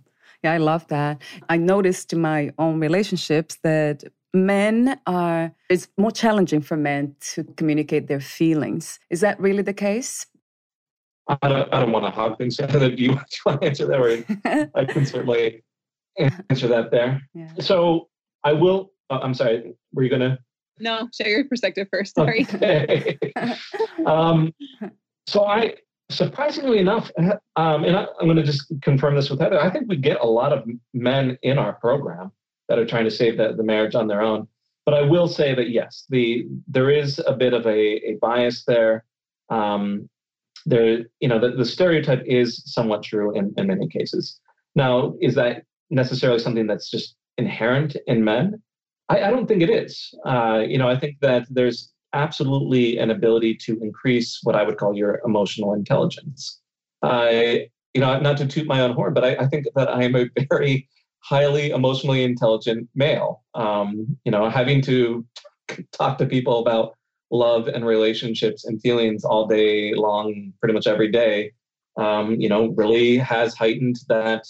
[0.44, 1.22] Yeah, I love that.
[1.50, 7.44] I noticed in my own relationships that men are, it's more challenging for men to
[7.56, 9.00] communicate their feelings.
[9.10, 10.28] Is that really the case?
[11.28, 12.60] I don't, I don't want to hog things.
[12.60, 15.64] I do you want to answer that, or I can certainly
[16.18, 17.22] answer that there.
[17.34, 17.52] Yeah.
[17.60, 18.10] So
[18.44, 18.92] I will.
[19.10, 19.74] Uh, I'm sorry.
[19.94, 20.38] Were you gonna?
[20.80, 22.16] No, share your perspective first.
[22.16, 22.46] Sorry.
[22.54, 23.18] Okay.
[24.06, 24.54] um,
[25.26, 25.76] so I
[26.10, 29.88] surprisingly enough, um, and I, am going to just confirm this with Heather, I think
[29.88, 32.32] we get a lot of men in our program
[32.70, 34.48] that are trying to save the, the marriage on their own.
[34.86, 38.64] But I will say that yes, the there is a bit of a, a bias
[38.66, 39.04] there.
[39.50, 40.10] Um,
[40.68, 44.40] there, you know, the, the stereotype is somewhat true in, in many cases.
[44.76, 48.62] Now, is that necessarily something that's just inherent in men?
[49.10, 50.14] I, I don't think it is.
[50.26, 54.78] Uh, you know, I think that there's absolutely an ability to increase what I would
[54.78, 56.60] call your emotional intelligence.
[57.04, 60.04] I, you know, not to toot my own horn, but I, I think that I
[60.04, 63.44] am a very highly emotionally intelligent male.
[63.54, 65.26] Um, you know, having to
[65.92, 66.96] talk to people about
[67.32, 71.52] love and relationships and feelings all day long, pretty much every day,
[71.98, 74.46] um, you know, really has heightened that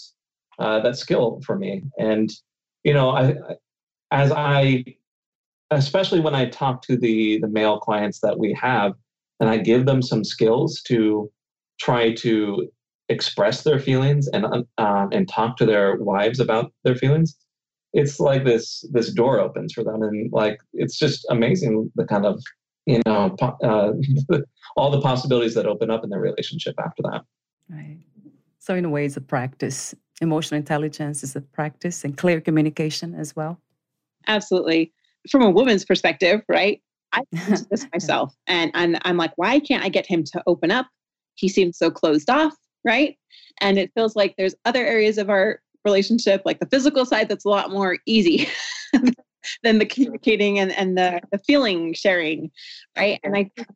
[0.58, 1.82] uh, that skill for me.
[1.98, 2.30] And
[2.84, 3.36] you know, I,
[4.10, 4.84] as I
[5.70, 8.92] especially when I talk to the the male clients that we have,
[9.40, 11.30] and I give them some skills to
[11.80, 12.68] try to
[13.08, 14.46] express their feelings and
[14.78, 17.36] uh, and talk to their wives about their feelings.
[17.92, 22.26] It's like this this door opens for them, and like it's just amazing the kind
[22.26, 22.42] of
[22.86, 23.92] you know uh,
[24.76, 27.22] all the possibilities that open up in their relationship after that.
[27.68, 27.98] Right.
[28.58, 29.94] So in a way, it's a practice.
[30.22, 33.60] Emotional intelligence is a practice, and clear communication as well.
[34.28, 34.92] Absolutely
[35.30, 36.80] from a woman's perspective, right?
[37.12, 37.22] I
[37.70, 40.86] this myself, and and I'm like, why can't I get him to open up?
[41.34, 43.16] He seems so closed off, right?
[43.60, 47.44] And it feels like there's other areas of our relationship, like the physical side, that's
[47.44, 48.48] a lot more easy
[49.62, 52.50] than the communicating and and the the feeling sharing,
[52.96, 53.20] right?
[53.22, 53.68] And I think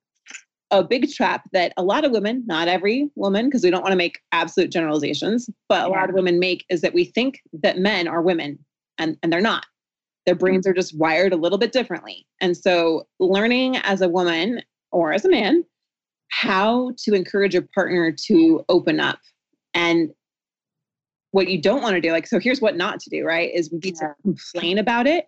[0.70, 3.92] a big trap that a lot of women, not every woman, because we don't want
[3.92, 7.78] to make absolute generalizations, but a lot of women make is that we think that
[7.78, 8.58] men are women
[8.98, 9.66] and, and they're not.
[10.30, 12.24] Their brains are just wired a little bit differently.
[12.40, 14.62] And so, learning as a woman
[14.92, 15.64] or as a man
[16.28, 19.18] how to encourage a partner to open up
[19.74, 20.10] and
[21.32, 23.72] what you don't want to do like so here's what not to do right is
[23.72, 24.08] we need yeah.
[24.08, 25.26] to complain about it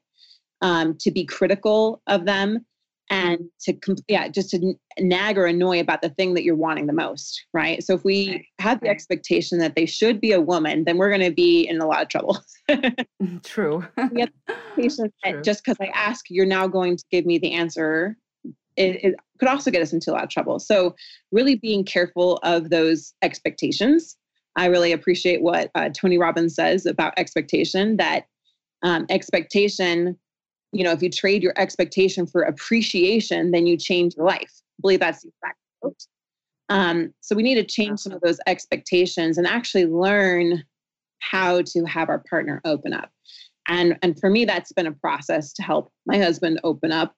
[0.61, 2.65] um, to be critical of them
[3.11, 3.75] and to
[4.09, 7.83] yeah just to nag or annoy about the thing that you're wanting the most right?
[7.83, 11.29] So if we have the expectation that they should be a woman then we're going
[11.29, 12.39] to be in a lot of trouble.
[13.23, 13.85] Mm, true.
[15.43, 18.17] Just because i ask you're now going to give me the answer
[18.77, 20.61] it, it, could also get us into a lot of trouble.
[20.61, 20.95] So
[21.33, 24.17] really being careful of those expectations.
[24.57, 28.27] I really appreciate what uh, tony robbins says about expectation that
[28.83, 30.17] um, expectation
[30.73, 34.51] you know, if you trade your expectation for appreciation, then you change your life.
[34.51, 36.07] I believe that's the exact quote.
[36.69, 40.65] Um, so we need to change some of those expectations and actually learn
[41.19, 43.11] how to have our partner open up.
[43.69, 47.15] And, and for me, that's been a process to help my husband open up.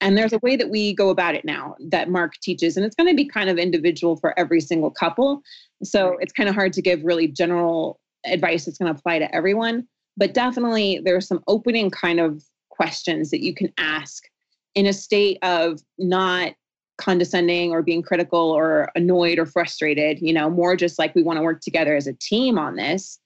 [0.00, 2.94] And there's a way that we go about it now that Marc teaches, and it's
[2.94, 5.42] going to be kind of individual for every single couple.
[5.82, 9.34] So it's kind of hard to give really general advice that's going to apply to
[9.34, 9.88] everyone.
[10.16, 12.42] But definitely, there's some opening kind of
[12.78, 14.24] questions that you can ask
[14.74, 16.54] in a state of not
[16.96, 21.36] condescending or being critical or annoyed or frustrated, you know, more just like we want
[21.36, 23.18] to work together as a team on this.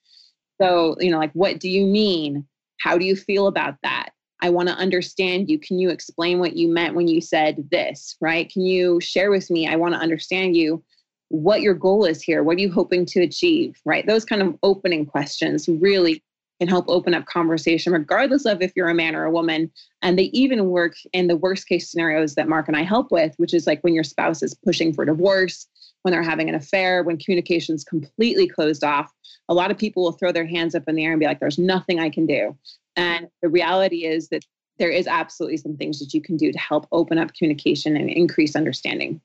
[0.60, 2.46] So, you know, like, what do you mean?
[2.80, 4.10] How do you feel about that?
[4.40, 5.58] I want to understand you.
[5.58, 8.50] Can you explain what you meant when you said this, right?
[8.50, 9.68] Can you share with me?
[9.68, 10.82] I want to understand you
[11.28, 12.42] what your goal is here.
[12.42, 14.06] What are you hoping to achieve, right?
[14.06, 16.22] Those kind of opening questions really
[16.62, 19.68] can help open up conversation, regardless of if you're a man or a woman.
[20.00, 23.34] And they even work in the worst case scenarios that Marc and I help with,
[23.38, 25.66] which is like when your spouse is pushing for divorce,
[26.02, 29.12] when they're having an affair, when communication's completely closed off.
[29.48, 31.40] A lot of people will throw their hands up in the air and be like,
[31.40, 32.56] there's nothing I can do.
[32.94, 34.44] And the reality is that
[34.78, 38.08] there is absolutely some things that you can do to help open up communication and
[38.08, 39.20] increase understanding.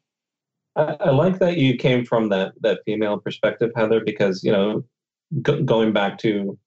[0.76, 4.84] I, I, like that you came from that that female perspective, Heather, because you know,
[5.44, 6.58] g- going back to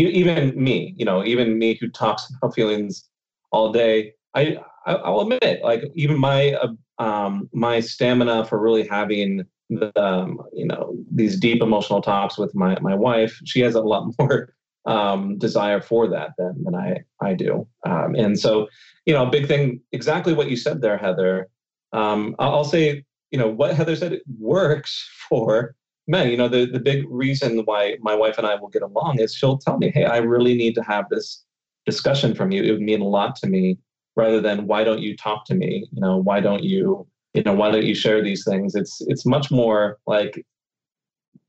[0.00, 3.08] even me, you know, even me who talks about feelings
[3.52, 8.86] all day, I, I will admit, like even my uh, um, my stamina for really
[8.86, 13.74] having the um, you know these deep emotional talks with my my wife, she has
[13.74, 18.68] a lot more um, desire for that than than I I do, um, and so
[19.06, 21.48] you know, a big thing, exactly what you said there, Heather.
[21.92, 25.74] Um, I'll say, you know, what Heather said it works for
[26.06, 26.30] men.
[26.30, 29.34] You know, the the big reason why my wife and I will get along is
[29.34, 31.44] she'll tell me, "Hey, I really need to have this
[31.84, 32.62] discussion from you.
[32.62, 33.78] It would mean a lot to me."
[34.16, 35.86] Rather than why don't you talk to me?
[35.92, 38.74] You know, why don't you you know why don't you share these things?
[38.74, 40.42] It's it's much more like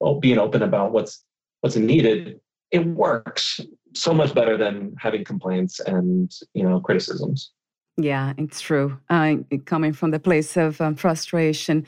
[0.02, 1.24] oh, being open about what's
[1.62, 2.40] what's needed.
[2.72, 3.62] It works
[3.94, 7.52] so much better than having complaints and you know criticisms.
[8.00, 9.00] Yeah, it's true.
[9.10, 11.86] Uh, coming from the place of um, frustration,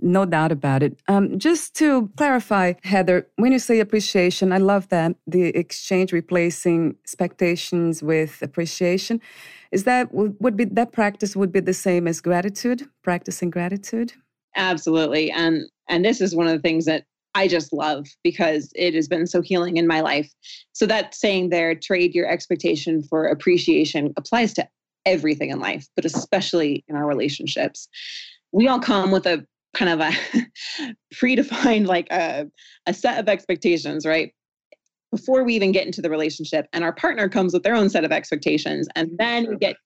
[0.00, 0.98] no doubt about it.
[1.06, 6.96] Um, just to clarify, Heather, when you say appreciation, I love that the exchange replacing
[7.04, 9.20] expectations with appreciation.
[9.70, 14.14] Is that would be that practice would be the same as gratitude, practicing gratitude?
[14.56, 18.94] Absolutely, and and this is one of the things that I just love because it
[18.94, 20.32] has been so healing in my life.
[20.72, 24.66] So that saying there, trade your expectation for appreciation applies to
[25.06, 27.88] everything in life, but especially in our relationships.
[28.52, 29.44] We all come with a
[29.74, 30.12] kind of a
[31.14, 32.46] predefined like a,
[32.86, 34.32] a set of expectations, right?
[35.10, 38.04] Before we even get into the relationship, and our partner comes with their own set
[38.04, 38.88] of expectations.
[38.94, 39.76] And then we get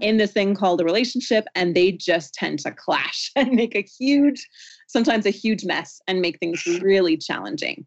[0.00, 3.82] in this thing called a relationship, and they just tend to clash and make a
[3.82, 4.46] huge,
[4.88, 7.86] sometimes a huge mess and make things really challenging.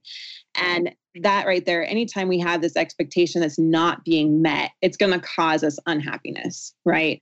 [0.56, 5.14] And that right there, anytime we have this expectation that's not being met, it's going
[5.14, 7.22] to cause us unhappiness, right?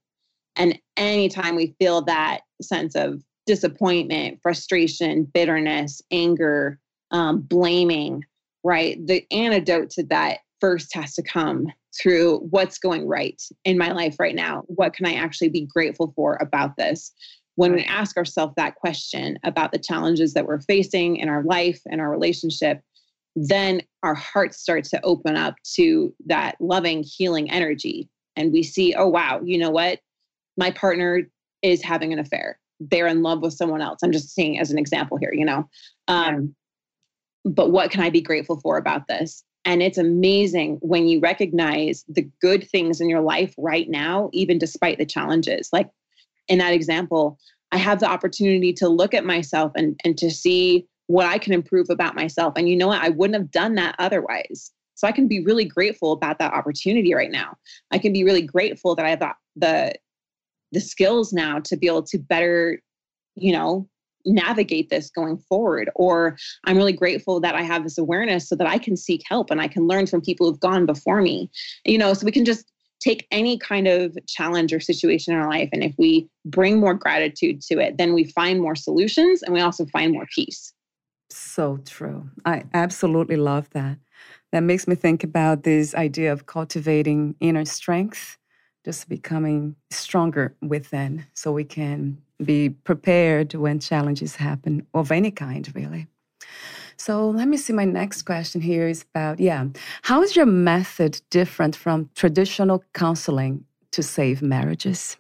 [0.55, 6.79] And anytime we feel that sense of disappointment, frustration, bitterness, anger,
[7.11, 8.23] um, blaming,
[8.63, 9.05] right?
[9.05, 11.67] The antidote to that first has to come
[12.01, 14.63] through what's going right in my life right now.
[14.67, 17.11] What can I actually be grateful for about this?
[17.55, 21.79] When we ask ourselves that question about the challenges that we're facing in our life
[21.85, 22.81] and our relationship,
[23.35, 28.09] then our hearts start to open up to that loving, healing energy.
[28.35, 29.99] And we see, oh, wow, you know what?
[30.57, 31.21] My partner
[31.61, 32.59] is having an affair.
[32.79, 33.99] They're in love with someone else.
[34.03, 35.67] I'm just seeing as an example here, you know.
[36.07, 36.55] Um,
[37.45, 39.43] but what can I be grateful for about this?
[39.65, 44.57] And it's amazing when you recognize the good things in your life right now, even
[44.57, 45.69] despite the challenges.
[45.71, 45.89] Like
[46.47, 47.37] in that example,
[47.71, 51.53] I have the opportunity to look at myself and, and to see what I can
[51.53, 52.53] improve about myself.
[52.55, 53.01] And you know what?
[53.01, 54.71] I wouldn't have done that otherwise.
[54.95, 57.57] So I can be really grateful about that opportunity right now.
[57.91, 59.23] I can be really grateful that I have
[59.55, 59.93] the
[60.71, 62.81] the skills now to be able to better,
[63.35, 63.87] you know,
[64.25, 65.89] navigate this going forward.
[65.95, 69.51] Or I'm really grateful that I have this awareness so that I can seek help
[69.51, 71.49] and I can learn from people who've gone before me.
[71.85, 75.49] You know, so we can just take any kind of challenge or situation in our
[75.49, 75.69] life.
[75.73, 79.59] And if we bring more gratitude to it, then we find more solutions and we
[79.59, 80.72] also find more peace.
[81.33, 82.29] So true.
[82.45, 83.97] I absolutely love that.
[84.51, 88.37] That makes me think about this idea of cultivating inner strength,
[88.85, 95.71] just becoming stronger within so we can be prepared when challenges happen of any kind,
[95.73, 96.07] really.
[96.97, 97.73] So let me see.
[97.73, 99.65] My next question here is about yeah,
[100.03, 105.17] how is your method different from traditional counseling to save marriages?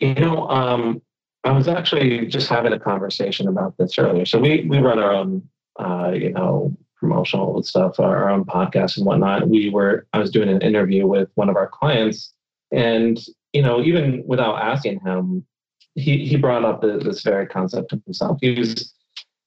[0.00, 1.00] You know, um,
[1.44, 4.24] I was actually just having a conversation about this earlier.
[4.24, 5.46] So we we run our own,
[5.78, 9.48] uh, you know, promotional stuff, our own podcast and whatnot.
[9.48, 12.32] We were I was doing an interview with one of our clients,
[12.72, 13.18] and
[13.52, 15.44] you know, even without asking him,
[15.94, 18.38] he he brought up the, this very concept of himself.
[18.40, 18.94] He was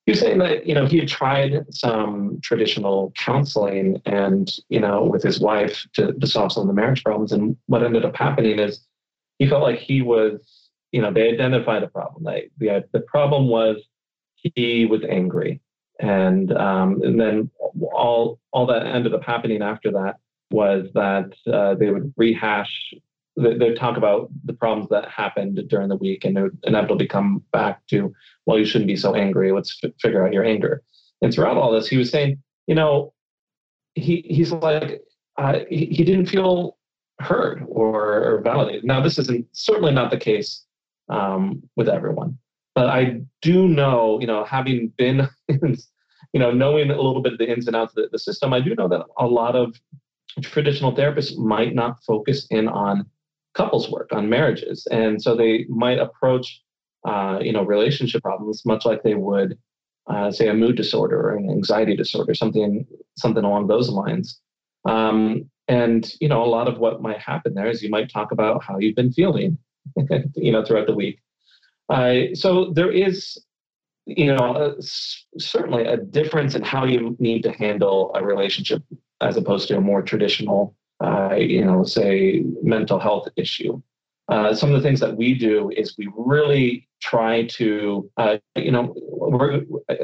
[0.06, 5.04] he was saying that you know he had tried some traditional counseling and you know
[5.04, 8.16] with his wife to, to solve some of the marriage problems, and what ended up
[8.16, 8.86] happening is
[9.40, 12.24] he felt like he was you know, they identified a problem.
[12.24, 13.78] They, the, the problem was
[14.36, 15.62] he was angry.
[16.00, 17.50] And, um, and then
[17.92, 20.18] all, all that ended up happening after that
[20.52, 22.94] was that uh, they would rehash,
[23.36, 27.08] they, would talk about the problems that happened during the week and it would inevitably
[27.08, 28.14] come back to,
[28.46, 29.52] well, you shouldn't be so angry.
[29.52, 30.84] Let's f- figure out your anger.
[31.22, 33.14] And throughout all this, he was saying, you know,
[33.96, 35.02] he, he's like,
[35.38, 36.78] uh, he, he didn't feel
[37.20, 38.84] heard or, or validated.
[38.84, 40.67] Now, this isn't certainly not the case
[41.10, 42.38] um, with everyone.
[42.76, 47.40] But I do know, you know, having been, you know, knowing a little bit of
[47.40, 49.76] the ins and outs of the, the system, I do know that a lot of
[50.42, 53.06] traditional therapists might not focus in on
[53.56, 54.88] couples work, on marriages.
[54.92, 56.62] And so they might approach
[57.08, 59.58] uh, you know, relationship problems, much like they would,
[60.08, 62.86] uh, say, a mood disorder or an anxiety disorder, something
[63.18, 64.40] something along those lines.
[64.86, 68.32] Um, and you know, a lot of what might happen there is you might talk
[68.32, 69.58] about how you've been feeling,
[70.36, 71.20] you know, throughout the week.
[71.90, 73.38] Uh, so there is,
[74.06, 74.82] you know, a,
[75.40, 78.84] certainly a difference in how you need to handle a relationship
[79.22, 83.82] as opposed to a more traditional, uh, you know, say mental health issue.
[84.30, 88.72] Uh, some of the things that we do is we really try to, uh, you
[88.72, 88.94] know,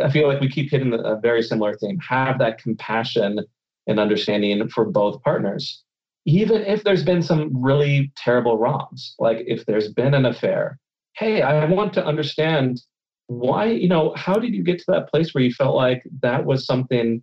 [0.01, 3.39] I feel like we keep hitting a very similar theme have that compassion
[3.87, 5.83] and understanding for both partners.
[6.25, 10.79] Even if there's been some really terrible wrongs, like if there's been an affair,
[11.17, 12.81] hey, I want to understand
[13.27, 16.45] why, you know, how did you get to that place where you felt like that
[16.45, 17.21] was something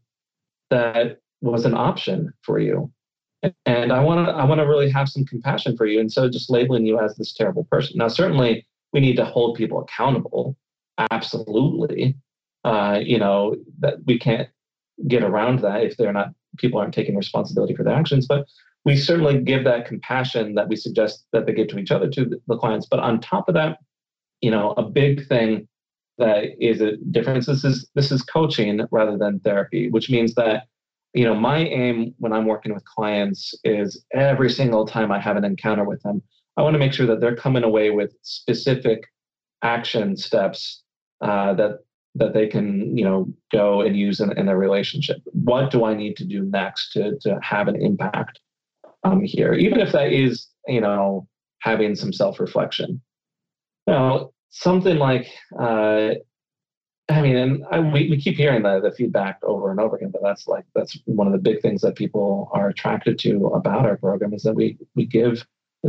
[0.70, 2.92] that was an option for you?
[3.66, 6.28] and I want to I want to really have some compassion for you, and so
[6.28, 7.98] just labeling you as this terrible person.
[7.98, 10.56] Now, certainly, we need to hold people accountable.
[11.10, 12.16] Absolutely,
[12.64, 14.48] uh, you know that we can't
[15.08, 18.26] get around that if they're not people aren't taking responsibility for their actions.
[18.26, 18.46] But
[18.84, 22.40] we certainly give that compassion that we suggest that they give to each other to
[22.46, 22.86] the clients.
[22.90, 23.78] But on top of that,
[24.40, 25.68] you know, a big thing
[26.18, 27.46] that is a difference.
[27.46, 30.64] This is this is coaching rather than therapy, which means that
[31.12, 35.36] you know, my aim when I'm working with clients is every single time I have
[35.36, 36.22] an encounter with them,
[36.56, 39.02] I want to make sure that they're coming away with specific
[39.62, 40.82] action steps
[41.20, 41.78] uh, that
[42.16, 45.18] that they can, you know, go and use in, in their relationship.
[45.26, 48.40] What do I need to do next to to have an impact
[49.04, 51.26] um, here, even if that is, you know,
[51.60, 53.00] having some self reflection.
[53.86, 55.28] Now, something like
[55.58, 56.10] uh,
[57.10, 60.10] I mean, and I, we, we keep hearing the, the feedback over and over again,
[60.10, 63.84] but that's like that's one of the big things that people are attracted to about
[63.84, 65.44] our program is that we we give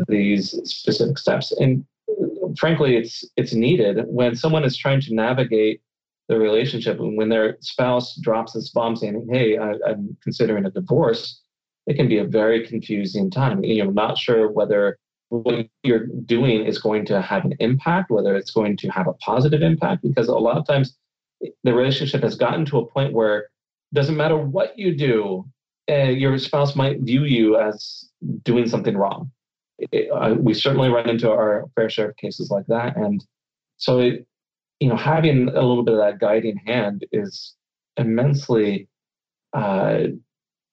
[0.08, 1.86] these specific steps, and
[2.58, 5.82] frankly, it's it's needed when someone is trying to navigate
[6.28, 10.72] the relationship and when their spouse drops this bomb saying, "Hey, I, I'm considering a
[10.72, 11.41] divorce,"
[11.88, 13.64] it can be a very confusing time.
[13.64, 14.98] You're not sure whether
[15.30, 19.14] what you're doing is going to have an impact, whether it's going to have a
[19.14, 20.98] positive impact, because a lot of times
[21.64, 23.48] the relationship has gotten to a point where it
[23.94, 25.46] doesn't matter what you do,
[25.90, 28.06] uh, your spouse might view you as
[28.44, 29.32] doing something wrong.
[29.80, 33.26] It, uh, we certainly run into our fair share of cases like that, and
[33.78, 34.28] so it,
[34.80, 37.56] you know, having a little bit of that guiding hand is
[37.98, 38.88] immensely.
[39.54, 40.04] Uh,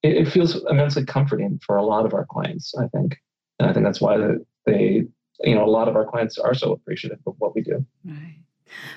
[0.02, 3.16] it, it feels immensely comforting for a lot of our clients, I think,
[3.58, 4.18] and I think that's why
[4.66, 5.04] they,
[5.40, 7.84] you know, a lot of our clients are so appreciative of what we do.
[8.04, 8.38] Right.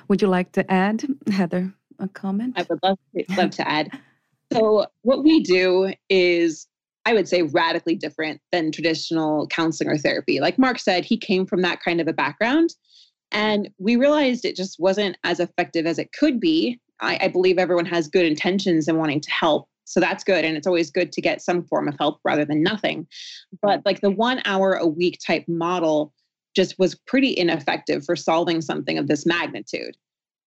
[0.08, 2.54] Would you like to add, Heather, a comment?
[2.58, 3.92] I would love to, love to add.
[4.52, 6.68] So, what we do is,
[7.06, 10.40] I would say, radically different than traditional counseling or therapy.
[10.40, 12.72] Like Marc said, he came from that kind of a background.
[13.32, 16.80] And we realized it just wasn't as effective as it could be.
[17.00, 19.70] I, I believe everyone has good intentions and wanting to help.
[19.92, 20.46] So that's good.
[20.46, 23.08] And it's always good to get some form of help rather than nothing.
[23.62, 26.14] But like the one hour a week type model
[26.56, 29.98] just was pretty ineffective for solving something of this magnitude.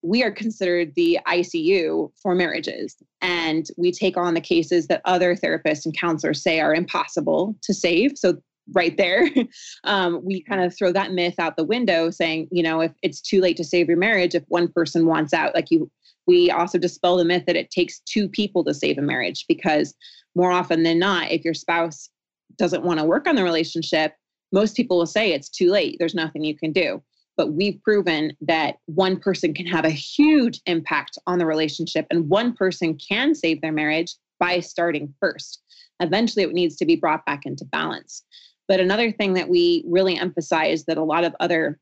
[0.03, 5.34] We are considered the ICU for marriages, and we take on the cases that other
[5.34, 8.18] therapists and counselors say are impossible to save.
[8.18, 8.36] So,
[8.72, 9.26] right there,
[9.84, 13.22] um, we kind of throw that myth out the window, saying, you know, if it's
[13.22, 15.90] too late to save your marriage, if one person wants out, like you,
[16.27, 19.95] we also dispel the myth that it takes two people to save a marriage because
[20.35, 22.09] more often than not, if your spouse
[22.57, 24.14] doesn't want to work on the relationship,
[24.53, 27.03] most people will say it's too late, there's nothing you can do.
[27.37, 32.29] But we've proven that one person can have a huge impact on the relationship, and
[32.29, 35.61] one person can save their marriage by starting first.
[36.01, 38.22] Eventually, it needs to be brought back into balance.
[38.68, 41.81] But another thing that we really emphasize that a lot of other,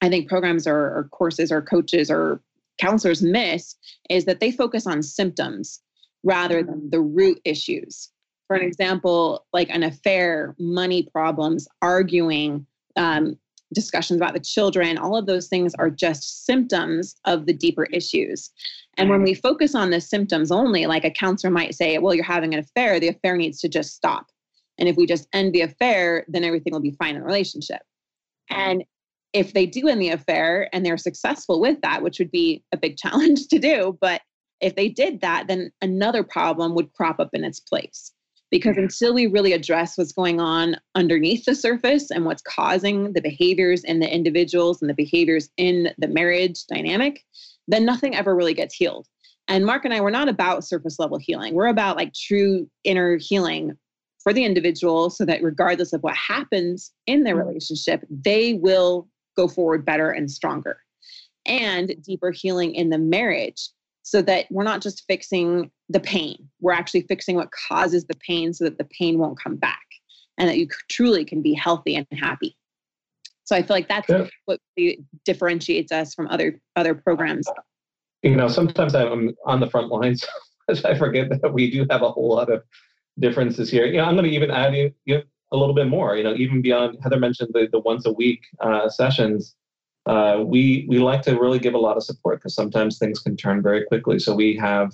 [0.00, 2.42] I think, programs or, or courses or coaches or
[2.78, 3.76] counselors miss
[4.08, 5.80] is that they focus on symptoms
[6.22, 8.10] rather than the root issues
[8.50, 12.66] for an example, like an affair, money problems, arguing,
[12.96, 13.38] um,
[13.72, 18.50] discussions about the children, all of those things are just symptoms of the deeper issues.
[18.96, 22.24] And when we focus on the symptoms only, like a counselor might say, well, you're
[22.24, 24.26] having an affair, the affair needs to just stop.
[24.78, 27.82] And if we just end the affair, then everything will be fine in the relationship.
[28.50, 28.82] And
[29.32, 32.76] if they do end the affair and they're successful with that, which would be a
[32.76, 34.22] big challenge to do, but
[34.60, 38.12] if they did that, then another problem would crop up in its place
[38.50, 43.20] because until we really address what's going on underneath the surface and what's causing the
[43.20, 47.24] behaviors in the individuals and the behaviors in the marriage dynamic,
[47.68, 49.06] then nothing ever really gets healed.
[49.48, 51.54] And Marc and I, we're not about surface level healing.
[51.54, 53.76] We're about like true inner healing
[54.22, 57.48] for the individual so that regardless of what happens in their mm-hmm.
[57.48, 59.08] relationship, they will
[59.40, 60.78] go forward better and stronger.
[61.46, 63.70] and deeper healing in the marriage
[64.02, 68.52] so that we're not just fixing the pain, we're actually fixing what causes the pain
[68.52, 69.86] so that the pain won't come back
[70.36, 72.54] and that you truly can be healthy and happy.
[73.44, 74.26] So I feel like that's yeah.
[74.44, 74.60] what
[75.24, 77.48] differentiates us from other other programs.
[78.22, 80.24] You know, sometimes I'm on the front lines.
[80.68, 82.62] As I forget that we do have a whole lot of
[83.18, 83.86] differences here.
[83.86, 85.22] You know, I'm going to even add you, you
[85.52, 86.16] a little bit more.
[86.16, 89.54] You know, even beyond Heather mentioned the, the once a week uh, sessions.
[90.06, 93.36] Uh, we we like to really give a lot of support because sometimes things can
[93.36, 94.18] turn very quickly.
[94.18, 94.92] So we have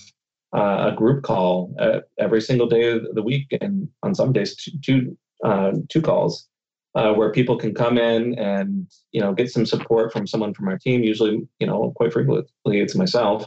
[0.54, 4.56] uh, a group call uh, every single day of the week, and on some days
[4.56, 6.48] two two, uh, two calls
[6.96, 10.66] uh, where people can come in and you know get some support from someone from
[10.66, 11.04] our team.
[11.04, 13.46] Usually, you know, quite frequently it's myself.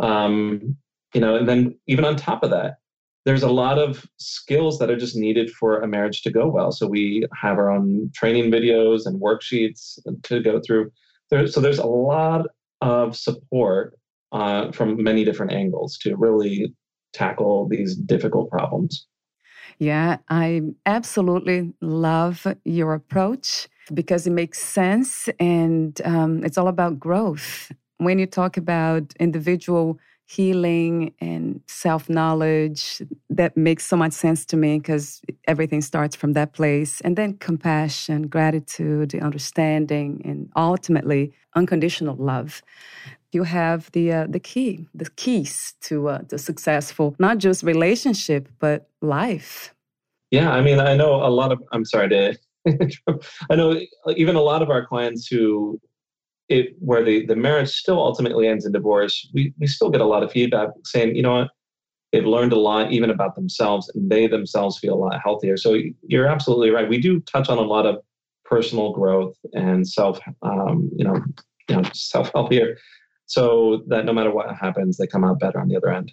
[0.00, 0.76] Um,
[1.14, 2.78] you know, and then even on top of that,
[3.28, 6.72] there's a lot of skills that are just needed for a marriage to go well.
[6.72, 10.90] So we have our own training videos and worksheets to go through.
[11.30, 12.46] There, so there's a lot
[12.80, 13.98] of support
[14.32, 16.74] uh, from many different angles to really
[17.12, 19.06] tackle these difficult problems.
[19.78, 26.98] Yeah, I absolutely love your approach because it makes sense and um, it's all about
[26.98, 27.72] growth.
[27.98, 29.98] When you talk about individual
[30.28, 33.02] healing and self knowledge.
[33.30, 37.00] That makes so much sense to me because everything starts from that place.
[37.00, 42.62] And then compassion, gratitude, understanding, and ultimately unconditional love.
[43.32, 48.48] You have the uh, the key, the keys to uh, the successful not just relationship
[48.58, 49.74] but life.
[50.30, 51.62] Yeah, I mean, I know a lot of.
[51.72, 52.38] I'm sorry to.
[53.50, 53.80] I know
[54.14, 55.80] even a lot of our clients who
[56.48, 60.06] it where the, the marriage still ultimately ends in divorce, we, we still get a
[60.06, 61.50] lot of feedback saying, you know what,
[62.12, 65.56] they've learned a lot even about themselves and they themselves feel a lot healthier.
[65.56, 66.88] So you're absolutely right.
[66.88, 67.96] We do touch on a lot of
[68.44, 71.22] personal growth and self, um, you know,
[71.68, 72.78] you know, self help here,
[73.26, 76.12] so that no matter what happens, they come out better on the other end.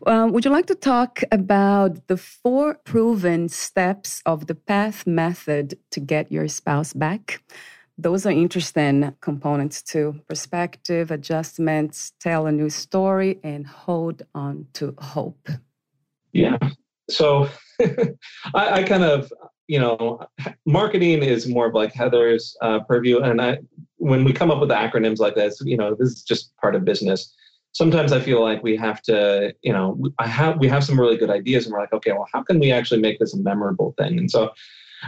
[0.00, 5.78] Well, would you like to talk about the four proven steps of the PATH method
[5.90, 7.42] to get your spouse back?
[8.02, 10.20] Those are interesting components too.
[10.28, 15.48] Perspective adjustments tell a new story and hold on to hope.
[16.32, 16.58] Yeah.
[17.08, 17.48] So
[18.54, 19.32] I, I, kind of
[19.68, 20.26] you know
[20.66, 23.20] marketing is more of like heather's uh, purview.
[23.20, 23.58] And i
[23.96, 26.84] when we come up with acronyms like this you know this is just part of
[26.84, 27.32] business.
[27.74, 31.16] Sometimes i feel like we have to you know i have we have some really
[31.16, 33.94] good ideas and we're like okay well how can we actually make this a memorable
[33.96, 34.18] thing?
[34.18, 34.50] And so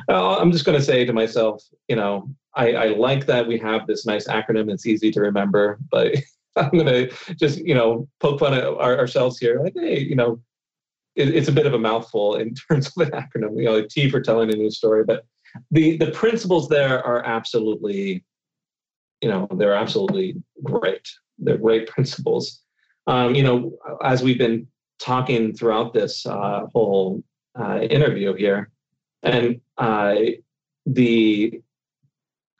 [0.08, 3.86] i'm just going to say to myself you know I, I like that we have
[3.86, 4.70] this nice acronym.
[4.70, 6.14] It's easy to remember, but
[6.56, 9.60] I'm going to just, you know, poke fun at our, ourselves here.
[9.60, 10.40] Like, hey, you know,
[11.16, 13.88] it, it's a bit of a mouthful in terms of an acronym, you know, like
[13.88, 15.04] T for telling a new story.
[15.04, 15.24] But
[15.70, 18.24] the, the principles there are absolutely,
[19.20, 21.08] you know, they're absolutely great.
[21.38, 22.60] They're great principles.
[23.06, 24.66] Um, you know, as we've been
[24.98, 27.22] talking throughout this uh, whole
[27.58, 28.70] uh, interview here,
[29.24, 30.14] and uh,
[30.86, 31.60] the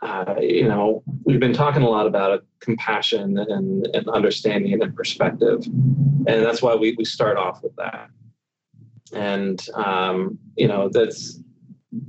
[0.05, 4.95] uh, you know, we've been talking a lot about it, compassion and, and understanding and
[4.95, 5.65] perspective.
[5.65, 8.11] And that's why we, we start off with that.
[9.15, 11.41] And, um, you know, that's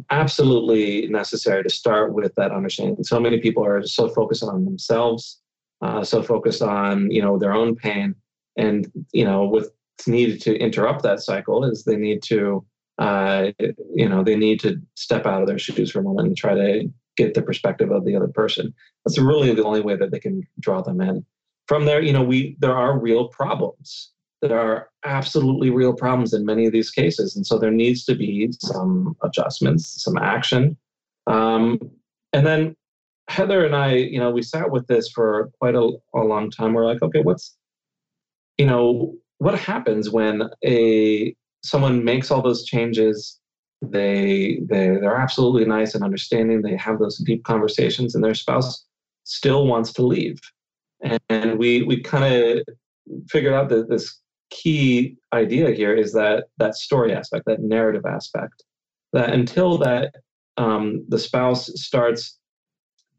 [0.10, 3.01] absolutely necessary to start with that understanding.
[3.03, 5.39] So many people are so focused on themselves,
[5.82, 8.14] uh, so focused on, you know, their own pain.
[8.58, 9.70] And, you know, what's
[10.06, 12.66] needed to interrupt that cycle is they need to,
[12.98, 13.52] uh,
[13.93, 16.54] you know, they need to step out of their shoes for a moment and try
[16.54, 18.74] to get the perspective of the other person.
[19.06, 21.26] That's really the only way that they can draw them in.
[21.68, 24.12] From there, you know, we there are real problems.
[24.41, 28.16] There are absolutely real problems in many of these cases, and so there needs to
[28.16, 30.78] be some adjustments, some action.
[31.26, 31.80] Um,
[32.34, 32.76] and then
[33.28, 36.74] Heather and I, you know, we sat with this for quite a, a long time.
[36.74, 37.58] We're like, okay, what's,
[38.58, 41.36] you know, what happens when a
[41.66, 43.39] someone makes all those changes
[43.82, 46.61] they they they're absolutely nice and understanding.
[46.61, 48.86] They have those deep conversations, and their spouse
[49.24, 50.39] still wants to leave.
[51.30, 52.63] And we we kind of
[53.30, 58.63] figured out that this key idea here is that that story aspect, that narrative aspect,
[59.13, 60.16] that until that
[60.57, 62.38] um, the spouse starts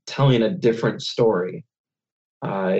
[0.06, 1.64] telling a different story,
[2.42, 2.78] uh,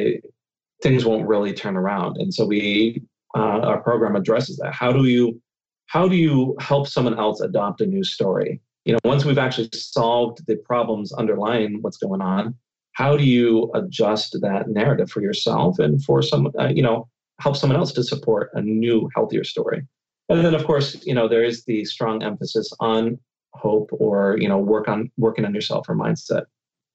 [0.83, 2.17] things won't really turn around.
[2.17, 3.03] And so we
[3.37, 4.73] uh, our program addresses that.
[4.73, 5.41] How do you
[5.87, 8.61] how do you help someone else adopt a new story?
[8.85, 12.55] You know, once we've actually solved the problems underlying what's going on,
[12.93, 17.09] how do you adjust that narrative for yourself and for some, uh, you know,
[17.41, 19.83] help someone else to support a new, healthier story?
[20.29, 23.19] And then, of course, you know, there is the strong emphasis on
[23.55, 26.45] hope or you know, work on working on yourself or mindset.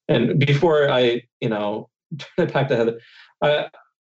[0.08, 1.90] And before I, you know,
[2.20, 3.00] turn it back to Heather.
[3.42, 3.68] I,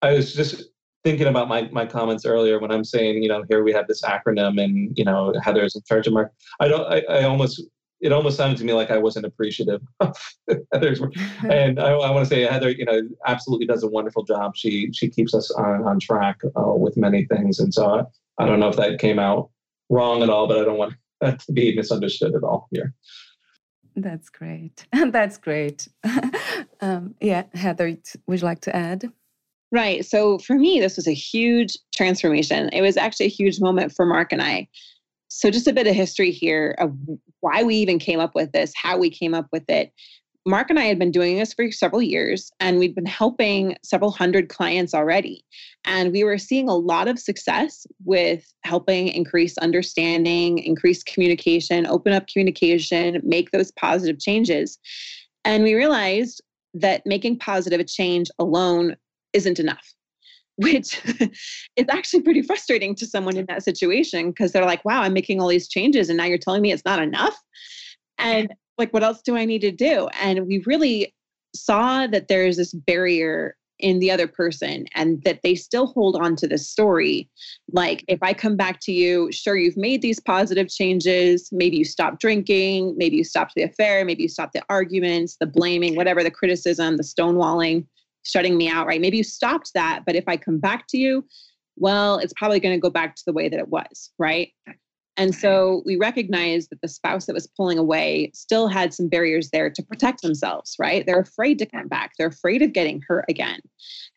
[0.03, 0.64] I was just
[1.07, 4.02] thinking about my, my comments earlier when I'm saying, you know, here we have this
[4.02, 6.32] acronym and, you know, Heather's in charge of mark.
[6.59, 7.62] I don't, I, I almost,
[8.00, 10.16] it almost sounded to me like I wasn't appreciative of
[10.72, 11.12] Heather's work.
[11.48, 14.57] and I, I, want to say Heather, you know, absolutely does a wonderful job.
[14.57, 17.61] She, she keeps us on, on track uh, with many things.
[17.61, 18.00] And so
[18.40, 19.50] I, I don't know if that came out
[19.88, 22.94] wrong at all, but I don't want that to be misunderstood at all here.
[23.94, 24.84] That's great.
[24.92, 25.86] That's great.
[26.80, 27.96] um, yeah, Heather,
[28.26, 29.12] would you like to add?
[29.72, 30.04] Right.
[30.04, 32.68] So for me, this was a huge transformation.
[32.72, 34.68] It was actually a huge moment for Marc and I.
[35.28, 36.96] So, just a bit of history here of
[37.40, 39.92] why we even came up with this, how we came up with it.
[40.46, 44.12] Marc and I had been doing this for several years, and we'd been helping several
[44.12, 45.44] hundred clients already.
[45.84, 52.12] And we were seeing a lot of success with helping increase understanding, increase communication, open
[52.12, 54.78] up communication, make those positive changes.
[55.44, 56.40] And we realized
[56.74, 58.96] that making positive change alone
[59.33, 59.95] isn't enough
[60.59, 61.03] which
[61.77, 65.39] is actually pretty frustrating to someone in that situation because they're like, wow, I'm making
[65.39, 67.37] all these changes and now you're telling me it's not enough.
[68.16, 70.09] And like, what else do I need to do?
[70.18, 71.14] And we really
[71.55, 76.37] saw that there's this barrier in the other person and that they still hold on
[76.37, 77.29] to the story.
[77.70, 81.51] Like, if I come back to you, sure, you've made these positive changes.
[81.53, 82.95] Maybe you stopped drinking.
[82.97, 84.07] Maybe you stopped the affair.
[84.07, 87.85] Maybe you stopped the arguments, the blaming, whatever, the criticism, the stonewalling
[88.31, 89.01] shutting me out, right?
[89.01, 91.24] Maybe you stopped that, but if I come back to you,
[91.77, 94.51] well, it's probably going to go back to the way that it was, right?
[95.18, 99.49] And so we recognized that the spouse that was pulling away still had some barriers
[99.51, 101.07] there to protect themselves, right?
[101.07, 102.12] They're afraid to come back.
[102.18, 103.61] They're afraid of getting hurt again.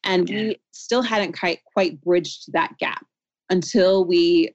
[0.04, 3.06] And we still hadn't quite, quite bridged that gap
[3.50, 4.54] until we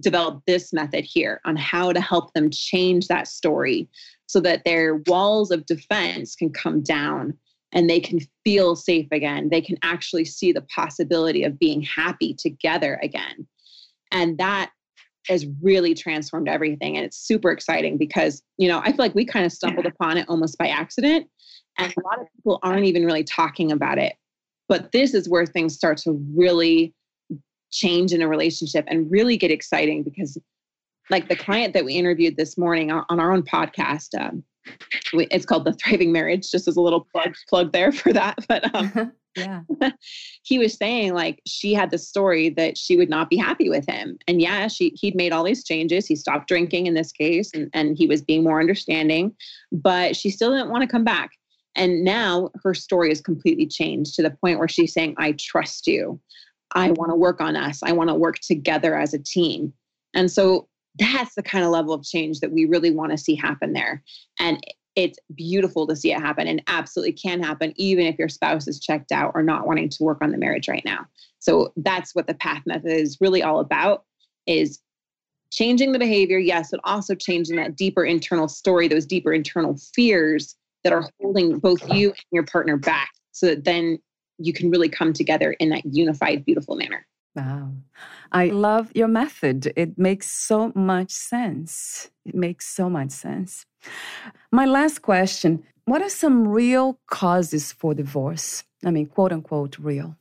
[0.00, 3.88] developed this method here on how to help them change that story
[4.26, 7.34] so that their walls of defense can come down
[7.72, 9.48] and they can feel safe again.
[9.50, 13.46] They can actually see the possibility of being happy together again.
[14.10, 14.70] And that
[15.28, 16.96] has really transformed everything.
[16.96, 20.18] And it's super exciting because, you know, I feel like we kind of stumbled upon
[20.18, 21.28] it almost by accident.
[21.78, 24.14] And a lot of people aren't even really talking about it.
[24.68, 26.94] But this is where things start to really
[27.70, 30.38] change in a relationship and really get exciting because,
[31.10, 34.44] like the client that we interviewed this morning on our own podcast, um,
[35.12, 38.74] it's called the thriving marriage just as a little plug plug there for that but
[38.74, 39.62] um, yeah.
[40.42, 43.88] he was saying like she had the story that she would not be happy with
[43.88, 44.18] him.
[44.28, 46.06] And yeah she he'd made all these changes.
[46.06, 49.34] He stopped drinking in this case and, and he was being more understanding
[49.70, 51.30] but she still didn't want to come back.
[51.74, 55.86] And now her story is completely changed to the point where she's saying i trust
[55.86, 56.20] you.
[56.74, 57.82] I want to work on us.
[57.82, 59.72] I want to work together as a team.
[60.14, 60.68] And so
[60.98, 64.02] that's the kind of level of change that we really want to see happen there.
[64.38, 64.62] And
[64.94, 68.78] it's beautiful to see it happen and absolutely can happen even if your spouse is
[68.78, 71.06] checked out or not wanting to work on the marriage right now.
[71.38, 74.04] So that's what the path method is really all about
[74.46, 74.80] is
[75.50, 80.56] changing the behavior, yes, but also changing that deeper internal story, those deeper internal fears
[80.84, 83.98] that are holding both you and your partner back so that then
[84.38, 87.06] you can really come together in that unified, beautiful manner.
[87.34, 87.72] Wow.
[88.32, 89.72] I love your method.
[89.76, 92.10] It makes so much sense.
[92.24, 93.66] It makes so much sense.
[94.50, 98.64] My last question What are some real causes for divorce?
[98.84, 100.16] I mean, quote unquote, real.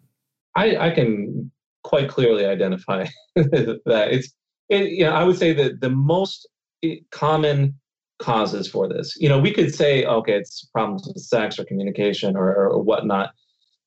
[0.55, 1.51] I, I can
[1.84, 4.07] quite clearly identify that.
[4.12, 4.34] It's,
[4.70, 6.47] it, you know, I would say that the most
[6.84, 7.76] eh, common
[8.20, 12.36] causes for this, you know, we could say, okay, it's problems with sex or communication
[12.36, 13.32] or, or whatnot.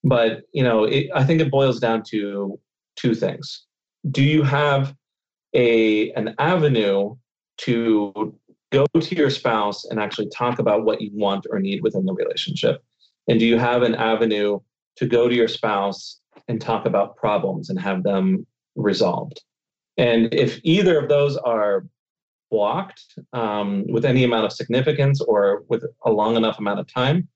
[0.02, 2.58] But, you know, it, I think it boils down to
[2.96, 3.66] two things.
[4.10, 4.94] Do you have
[5.54, 7.16] a an avenue
[7.58, 8.34] to
[8.72, 12.12] go to your spouse and actually talk about what you want or need within the
[12.12, 12.82] relationship?
[13.28, 14.60] And do you have an avenue
[14.96, 19.42] to go to your spouse and talk about problems and have them resolved?
[19.96, 21.86] And if either of those are
[22.50, 23.02] blocked
[23.32, 27.28] um, with any amount of significance or with a long enough amount of time,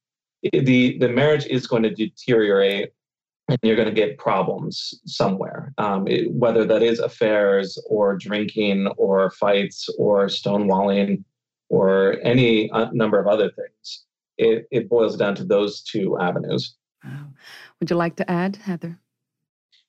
[0.52, 2.90] the, the marriage is going to deteriorate
[3.48, 8.86] and you're going to get problems somewhere, um, it, whether that is affairs or drinking
[8.96, 11.24] or fights or stonewalling
[11.70, 14.04] or any uh, number of other things.
[14.36, 16.76] It, it boils down to those two avenues.
[17.04, 17.28] Wow.
[17.80, 18.98] Would you like to add, Heather?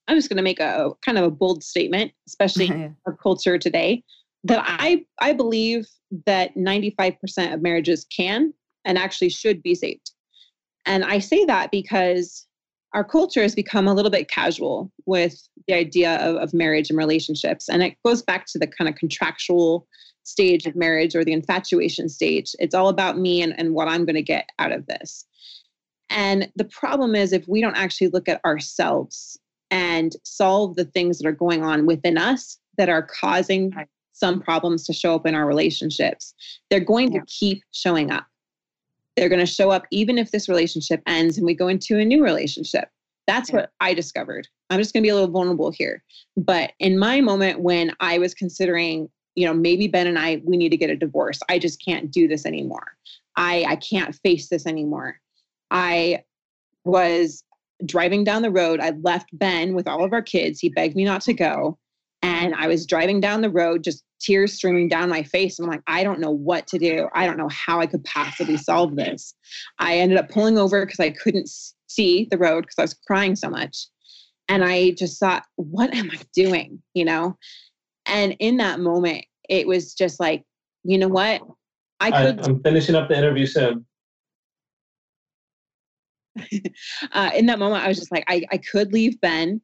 [0.07, 3.57] I'm just going to make a kind of a bold statement, especially in our culture
[3.57, 4.03] today,
[4.45, 5.87] that I I believe
[6.25, 8.53] that 95% of marriages can
[8.85, 10.11] and actually should be saved.
[10.85, 12.47] And I say that because
[12.93, 16.97] our culture has become a little bit casual with the idea of, of marriage and
[16.97, 17.69] relationships.
[17.69, 19.87] And it goes back to the kind of contractual
[20.23, 22.51] stage of marriage or the infatuation stage.
[22.59, 25.25] It's all about me and, and what I'm going to get out of this.
[26.09, 31.19] And the problem is if we don't actually look at ourselves and solve the things
[31.19, 33.71] that are going on within us that are causing
[34.13, 36.33] some problems to show up in our relationships,
[36.69, 37.19] they're going yeah.
[37.19, 38.25] to keep showing up.
[39.19, 42.05] They're going to show up even if this relationship ends and we go into a
[42.05, 42.87] new relationship.
[43.27, 44.47] That's what I discovered.
[44.69, 46.01] I'm just going to be a little vulnerable here.
[46.37, 50.55] But in my moment when I was considering, you know, maybe Ben and I, we
[50.55, 52.93] need to get a divorce, I just can't do this anymore.
[53.35, 55.19] I, I can't face this anymore.
[55.69, 56.23] I
[56.85, 57.43] was
[57.85, 58.79] driving down the road.
[58.79, 60.61] I left Ben with all of our kids.
[60.61, 61.77] He begged me not to go.
[62.21, 65.57] And I was driving down the road, just tears streaming down my face.
[65.57, 67.07] I'm like, I don't know what to do.
[67.13, 69.33] I don't know how I could possibly solve this.
[69.79, 71.49] I ended up pulling over because I couldn't
[71.87, 73.87] see the road because I was crying so much.
[74.49, 76.81] And I just thought, what am I doing?
[76.93, 77.37] You know?
[78.05, 80.43] And in that moment, it was just like,
[80.83, 81.41] you know what?
[81.99, 82.41] I could.
[82.41, 83.85] I, I'm finishing up the interview soon.
[87.11, 89.61] uh, in that moment, I was just like, I, I could leave Ben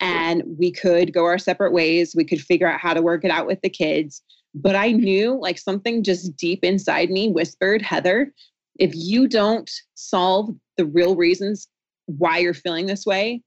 [0.00, 2.14] and we could go our separate ways.
[2.14, 4.22] We could figure out how to work it out with the kids.
[4.54, 8.32] But I knew like something just deep inside me whispered, Heather,
[8.78, 11.68] if you don't solve the real reasons
[12.06, 13.42] why you're feeling this way,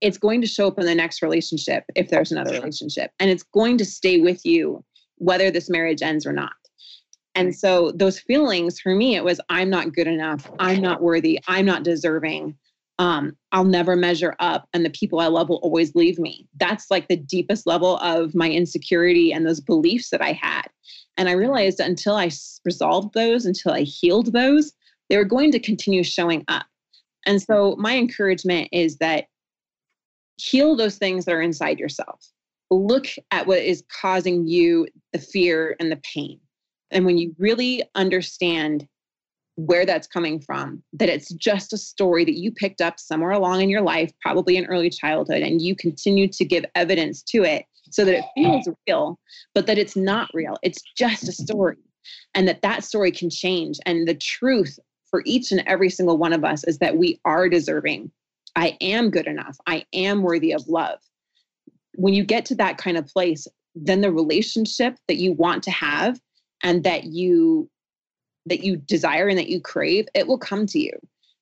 [0.00, 3.10] it's going to show up in the next relationship if there's another relationship.
[3.18, 4.84] And it's going to stay with you
[5.18, 6.52] whether this marriage ends or not.
[7.34, 10.50] And so those feelings for me, it was I'm not good enough.
[10.58, 11.38] I'm not worthy.
[11.48, 12.56] I'm not deserving.
[12.98, 14.68] Um, I'll never measure up.
[14.72, 16.48] And the people I love will always leave me.
[16.58, 20.68] That's like the deepest level of my insecurity and those beliefs that I had.
[21.16, 22.30] And I realized that until I
[22.64, 24.72] resolved those, until I healed those,
[25.08, 26.66] they were going to continue showing up.
[27.26, 29.26] And so my encouragement is that
[30.36, 32.20] heal those things that are inside yourself.
[32.70, 36.40] Look at what is causing you the fear and the pain
[36.90, 38.86] and when you really understand
[39.56, 43.62] where that's coming from, that it's just a story that you picked up somewhere along
[43.62, 47.64] in your life, probably in early childhood, and you continue to give evidence to it
[47.90, 49.18] so that it feels real,
[49.54, 50.58] but that it's not real.
[50.62, 51.76] It's just a story.
[52.34, 53.78] And that that story can change.
[53.86, 54.78] And the truth
[55.10, 58.10] for each and every single one of us is that we are deserving.
[58.56, 59.56] I am good enough.
[59.66, 60.98] I am worthy of love.
[61.94, 65.70] When you get to that kind of place, then the relationship that you want to
[65.70, 66.20] have
[66.62, 67.70] and that you
[68.46, 70.92] that you desire and that you crave it will come to you.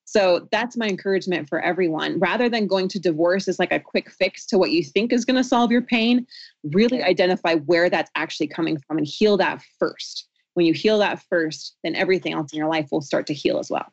[0.06, 2.18] So that's my encouragement for everyone.
[2.18, 5.24] Rather than going to divorce as like a quick fix to what you think is
[5.24, 6.26] going to solve your pain
[6.62, 10.28] really identify where that's actually coming from and heal that first.
[10.54, 13.58] When you heal that first then everything else in your life will start to heal
[13.58, 13.86] as well.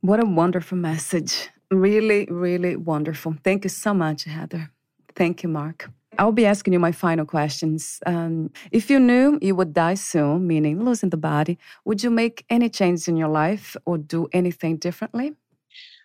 [0.00, 1.48] What a wonderful message.
[1.70, 3.36] Really really wonderful.
[3.44, 4.70] Thank you so much heather.
[5.14, 8.00] Thank you mark I'll be asking you my final questions.
[8.06, 12.44] Um, if you knew you would die soon, meaning losing the body, would you make
[12.50, 15.34] any changes in your life or do anything differently?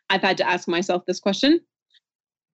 [0.09, 1.61] I've had to ask myself this question.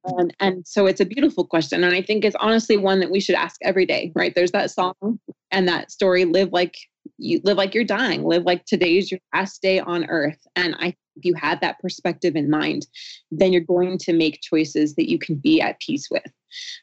[0.05, 1.83] And, and so it's a beautiful question.
[1.83, 4.33] And I think it's honestly one that we should ask every day, right?
[4.33, 5.19] There's that song
[5.51, 6.77] and that story, live like
[7.17, 10.37] you live like you're dying, live like today's your last day on earth.
[10.55, 12.87] And I if you had that perspective in mind,
[13.31, 16.31] then you're going to make choices that you can be at peace with.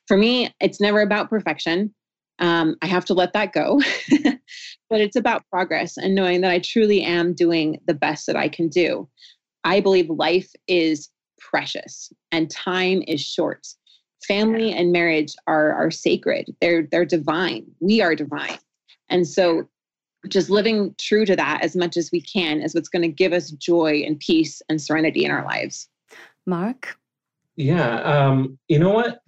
[0.06, 1.94] For me, it's never about perfection.
[2.40, 3.80] Um, I have to let that go.
[4.90, 8.48] but it's about progress and knowing that I truly am doing the best that I
[8.48, 9.08] can do.
[9.64, 11.08] I believe life is
[11.38, 13.66] precious and time is short.
[14.26, 16.54] Family and marriage are, are sacred.
[16.60, 17.66] They're they're divine.
[17.80, 18.58] We are divine.
[19.10, 19.68] And so
[20.28, 23.32] just living true to that as much as we can is what's going to give
[23.32, 25.88] us joy and peace and serenity in our lives.
[26.46, 26.96] Marc?
[27.56, 28.00] Yeah.
[28.02, 29.20] Um, you know what?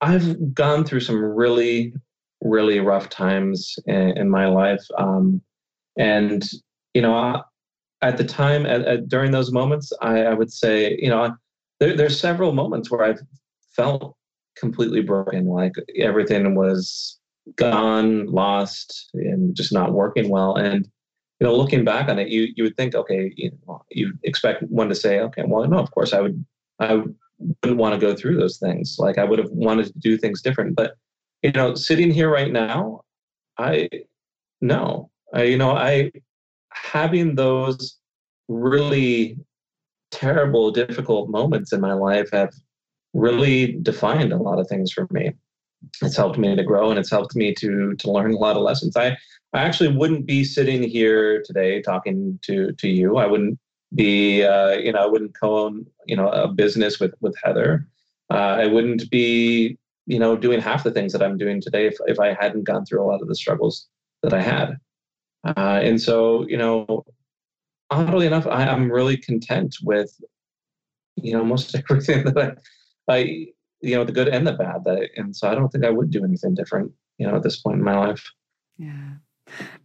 [0.00, 1.92] I've gone through some really,
[2.40, 4.84] really rough times in, in my life.
[4.96, 5.42] Um,
[5.98, 6.48] and,
[6.94, 7.42] you know,
[8.02, 11.34] at the time, at, at, during those moments, I, I, would say, you know,
[11.80, 13.20] there, there's several moments where I've
[13.76, 14.16] felt
[14.56, 17.19] completely broken, like everything was
[17.56, 20.56] gone, lost, and just not working well.
[20.56, 20.88] And
[21.38, 24.62] you know, looking back on it, you you would think, okay, you know, you expect
[24.64, 26.44] one to say, okay, well, no, of course, I would,
[26.80, 27.02] I
[27.38, 28.96] wouldn't want to go through those things.
[28.98, 30.76] Like I would have wanted to do things different.
[30.76, 30.94] But
[31.42, 33.02] you know, sitting here right now,
[33.58, 33.88] I
[34.60, 36.12] no, I, you know, I
[36.72, 37.98] having those
[38.48, 39.38] really
[40.10, 42.52] terrible, difficult moments in my life have
[43.14, 45.32] really defined a lot of things for me
[46.02, 48.62] it's helped me to grow and it's helped me to to learn a lot of
[48.62, 48.96] lessons.
[48.96, 49.16] I
[49.52, 53.16] I actually wouldn't be sitting here today talking to to you.
[53.16, 53.58] I wouldn't
[53.94, 57.86] be uh, you know I wouldn't co-own you know a business with with Heather.
[58.30, 61.96] Uh, I wouldn't be you know doing half the things that I'm doing today if
[62.06, 63.88] if I hadn't gone through a lot of the struggles
[64.22, 64.76] that I had.
[65.44, 67.04] Uh, and so you know,
[67.90, 70.12] oddly enough, I, I'm really content with
[71.16, 72.58] you know most everything that
[73.08, 73.46] I, I
[73.80, 76.10] you know the good and the bad that and so I don't think I would
[76.10, 78.30] do anything different you know at this point in my life.
[78.78, 79.14] Yeah,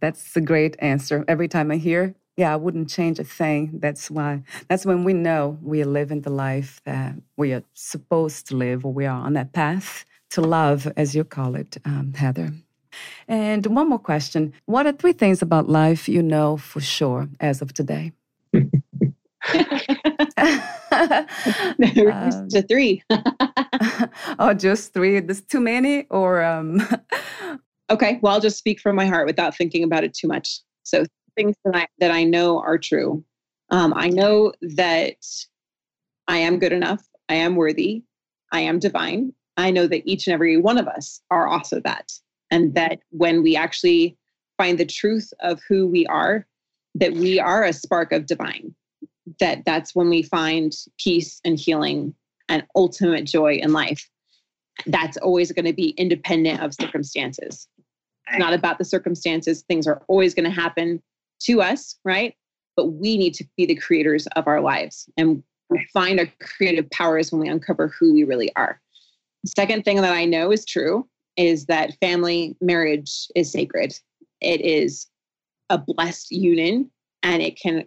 [0.00, 1.24] that's a great answer.
[1.28, 3.78] Every time I hear, yeah, I wouldn't change a thing.
[3.80, 8.46] That's why that's when we know we are living the life that we are supposed
[8.48, 12.12] to live, or we are on that path to love, as you call it, um,
[12.14, 12.52] Heather.
[13.28, 14.52] And one more question.
[14.64, 18.12] What are three things about life you know for sure as of today?
[22.16, 23.02] um, to three.
[24.38, 25.20] oh, just three.
[25.20, 26.86] There's too many, or um...
[27.90, 28.18] okay.
[28.22, 30.60] Well, I'll just speak from my heart without thinking about it too much.
[30.82, 31.04] So,
[31.36, 33.24] things that I that I know are true.
[33.70, 35.16] Um, I know that
[36.28, 37.04] I am good enough.
[37.28, 38.04] I am worthy.
[38.52, 39.32] I am divine.
[39.56, 42.12] I know that each and every one of us are also that,
[42.50, 44.16] and that when we actually
[44.58, 46.46] find the truth of who we are,
[46.94, 48.74] that we are a spark of divine.
[49.40, 52.14] That that's when we find peace and healing
[52.48, 54.08] and ultimate joy in life.
[54.86, 57.68] That's always going to be independent of circumstances.
[58.28, 59.64] It's not about the circumstances.
[59.68, 61.02] Things are always going to happen
[61.42, 62.34] to us, right?
[62.76, 65.42] But we need to be the creators of our lives and
[65.92, 68.80] find our creative powers when we uncover who we really are.
[69.44, 73.98] The second thing that I know is true is that family marriage is sacred.
[74.40, 75.06] It is
[75.70, 76.90] a blessed union
[77.22, 77.84] and it can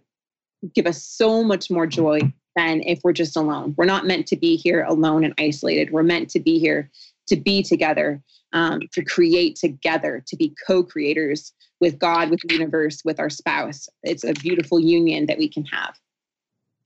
[0.76, 2.20] give us so much more joy
[2.60, 3.74] than if we're just alone.
[3.78, 5.91] We're not meant to be here alone and isolated.
[5.91, 6.91] We're meant to be here
[7.28, 12.53] to be together, um, to create together, to be co creators with God, with the
[12.53, 13.88] universe, with our spouse.
[14.03, 15.95] It's a beautiful union that we can have.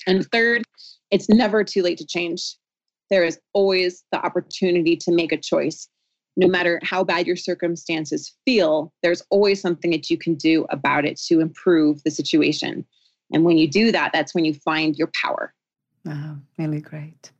[0.06, 0.62] And third,
[1.10, 2.56] it's never too late to change.
[3.10, 5.88] There is always the opportunity to make a choice.
[6.36, 11.06] No matter how bad your circumstances feel, there's always something that you can do about
[11.06, 12.86] it to improve the situation.
[13.32, 15.54] And when you do that, that's when you find your power.
[16.08, 17.32] Oh, really great.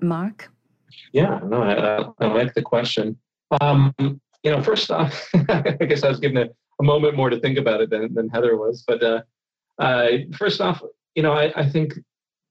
[0.00, 0.50] Marc?
[1.12, 3.16] Yeah, no, I, I like the question.
[3.60, 6.48] Um, you know, first off, I guess I was given a,
[6.80, 8.84] a, moment more to think about it than, than Heather was.
[8.86, 9.22] But uh,
[9.78, 10.82] uh, first off,
[11.14, 11.94] you know, I, I think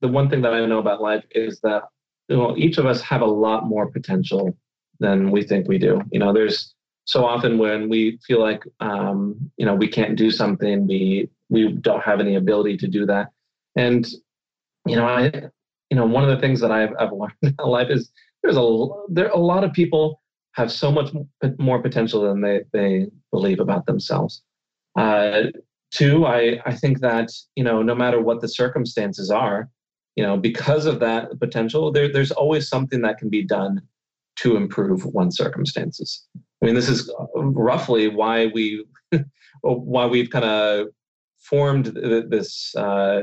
[0.01, 1.83] the one thing that I know about life is that
[2.27, 4.57] you know, each of us have a lot more potential
[4.99, 6.01] than we think we do.
[6.11, 6.73] You know, there's
[7.05, 11.71] so often when we feel like um, you know we can't do something, we we
[11.71, 13.29] don't have any ability to do that.
[13.75, 14.07] And
[14.88, 15.31] you know, I
[15.89, 18.11] you know one of the things that I've, I've learned in life is
[18.43, 20.21] there's a there a lot of people
[20.53, 21.11] have so much
[21.59, 24.43] more potential than they they believe about themselves.
[24.97, 25.43] Uh,
[25.91, 29.69] two, I I think that you know no matter what the circumstances are,
[30.15, 33.81] you know because of that potential, there there's always something that can be done
[34.38, 36.25] to improve one's circumstances.
[36.61, 38.85] I mean, this is roughly why we
[39.61, 40.88] why we've kind of
[41.39, 43.21] formed this uh,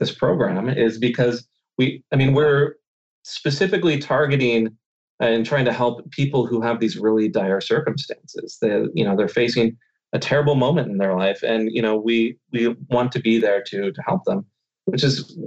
[0.00, 1.46] this program is because
[1.78, 2.02] we.
[2.12, 2.74] I mean, we're
[3.22, 4.76] specifically targeting
[5.20, 8.56] and trying to help people who have these really dire circumstances.
[8.60, 9.76] They, you know, they're facing
[10.12, 13.62] a terrible moment in their life, and you know, we we want to be there
[13.62, 14.46] to to help them,
[14.86, 15.38] which is,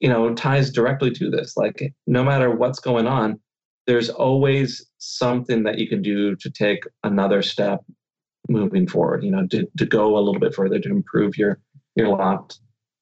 [0.00, 1.56] you know, ties directly to this.
[1.56, 3.40] Like, no matter what's going on,
[3.86, 7.80] there's always something that you can do to take another step
[8.48, 9.24] moving forward.
[9.24, 11.58] You know, to to go a little bit further to improve your
[11.96, 12.58] your lot.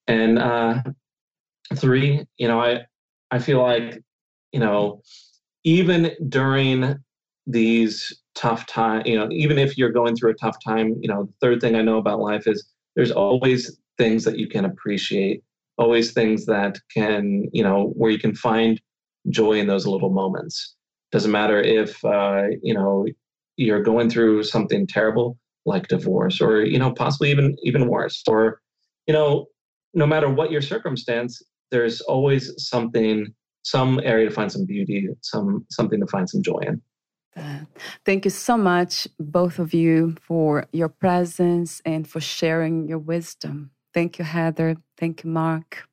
[0.07, 0.83] And uh,
[1.77, 2.81] three, you know, I
[3.31, 4.03] I feel like
[4.53, 5.03] you know,
[5.65, 6.97] even during
[7.47, 11.25] these tough time, you know, even if you're going through a tough time, you know,
[11.25, 15.43] the third thing I know about life is there's always things that you can appreciate,
[15.79, 18.81] always things that can, you know, where you can find
[19.31, 20.77] joy in those little moments.
[21.11, 23.07] Doesn't matter if, uh, you know,
[23.57, 28.61] you're going through something terrible like divorce or, you know, possibly even, even worse, or,
[29.07, 29.47] you know,
[29.95, 33.33] no matter what your circumstance, there's always something
[33.65, 36.83] some area to find some beauty, some something to find some joy in.
[38.05, 43.71] Thank you so much, both of you, for your presence and for sharing your wisdom.
[43.95, 44.77] Thank you, Heather.
[44.99, 45.89] Thank you, Marc.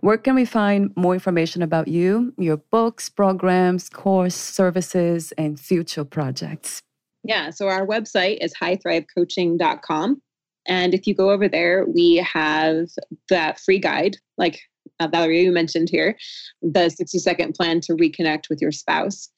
[0.00, 6.04] Where can we find more information about you, your books, programs, course, services, and future
[6.04, 6.82] projects?
[7.24, 10.20] Yeah, so our website is highthrivecoaching.com.
[10.66, 12.88] And if you go over there, we have
[13.30, 14.60] that free guide, like
[15.00, 16.16] uh, Valerie, you mentioned here,
[16.62, 19.28] the 60 second plan to reconnect with your spouse.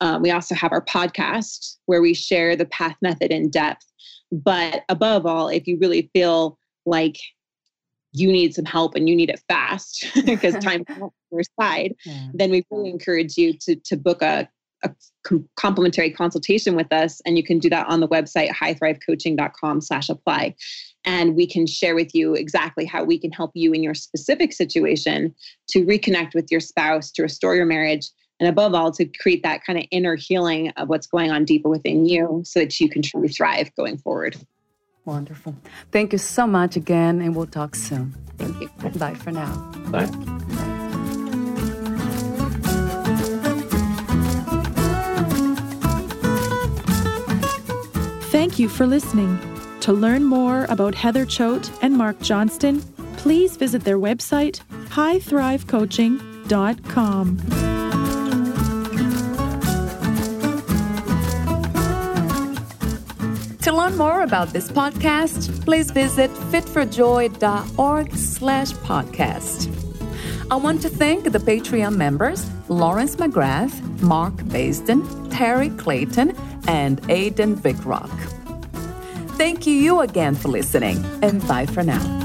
[0.00, 3.86] Um, we also have our podcast where we share the path method in depth.
[4.32, 7.18] But above all, if you really feel like
[8.12, 12.28] you need some help and you need it fast because time on your side, yeah.
[12.34, 14.48] then we really encourage you to, to book a,
[14.82, 14.90] a
[15.24, 20.08] com- complimentary consultation with us and you can do that on the website highthrivecoaching.com slash
[20.08, 20.54] apply.
[21.04, 24.52] And we can share with you exactly how we can help you in your specific
[24.52, 25.34] situation
[25.68, 28.08] to reconnect with your spouse to restore your marriage
[28.40, 31.68] and above all to create that kind of inner healing of what's going on deeper
[31.68, 34.36] within you so that you can truly thrive going forward.
[35.04, 35.56] Wonderful.
[35.90, 38.14] Thank you so much again and we'll talk soon.
[38.38, 38.68] Thank you.
[38.98, 39.54] Bye for now.
[39.90, 40.78] Bye
[48.52, 49.38] Thank you for listening.
[49.80, 52.82] To learn more about Heather Choate and Marc Johnston,
[53.16, 57.38] please visit their website, highthrivecoaching.com.
[63.62, 69.70] To learn more about this podcast, please visit fitforjoy.org slash podcast.
[70.50, 76.36] I want to thank the Patreon members Lawrence McGrath, Mark Basden, Terry Clayton,
[76.66, 78.31] and Aidan Vickrock.
[79.42, 82.21] Thank you again for listening, and bye for now.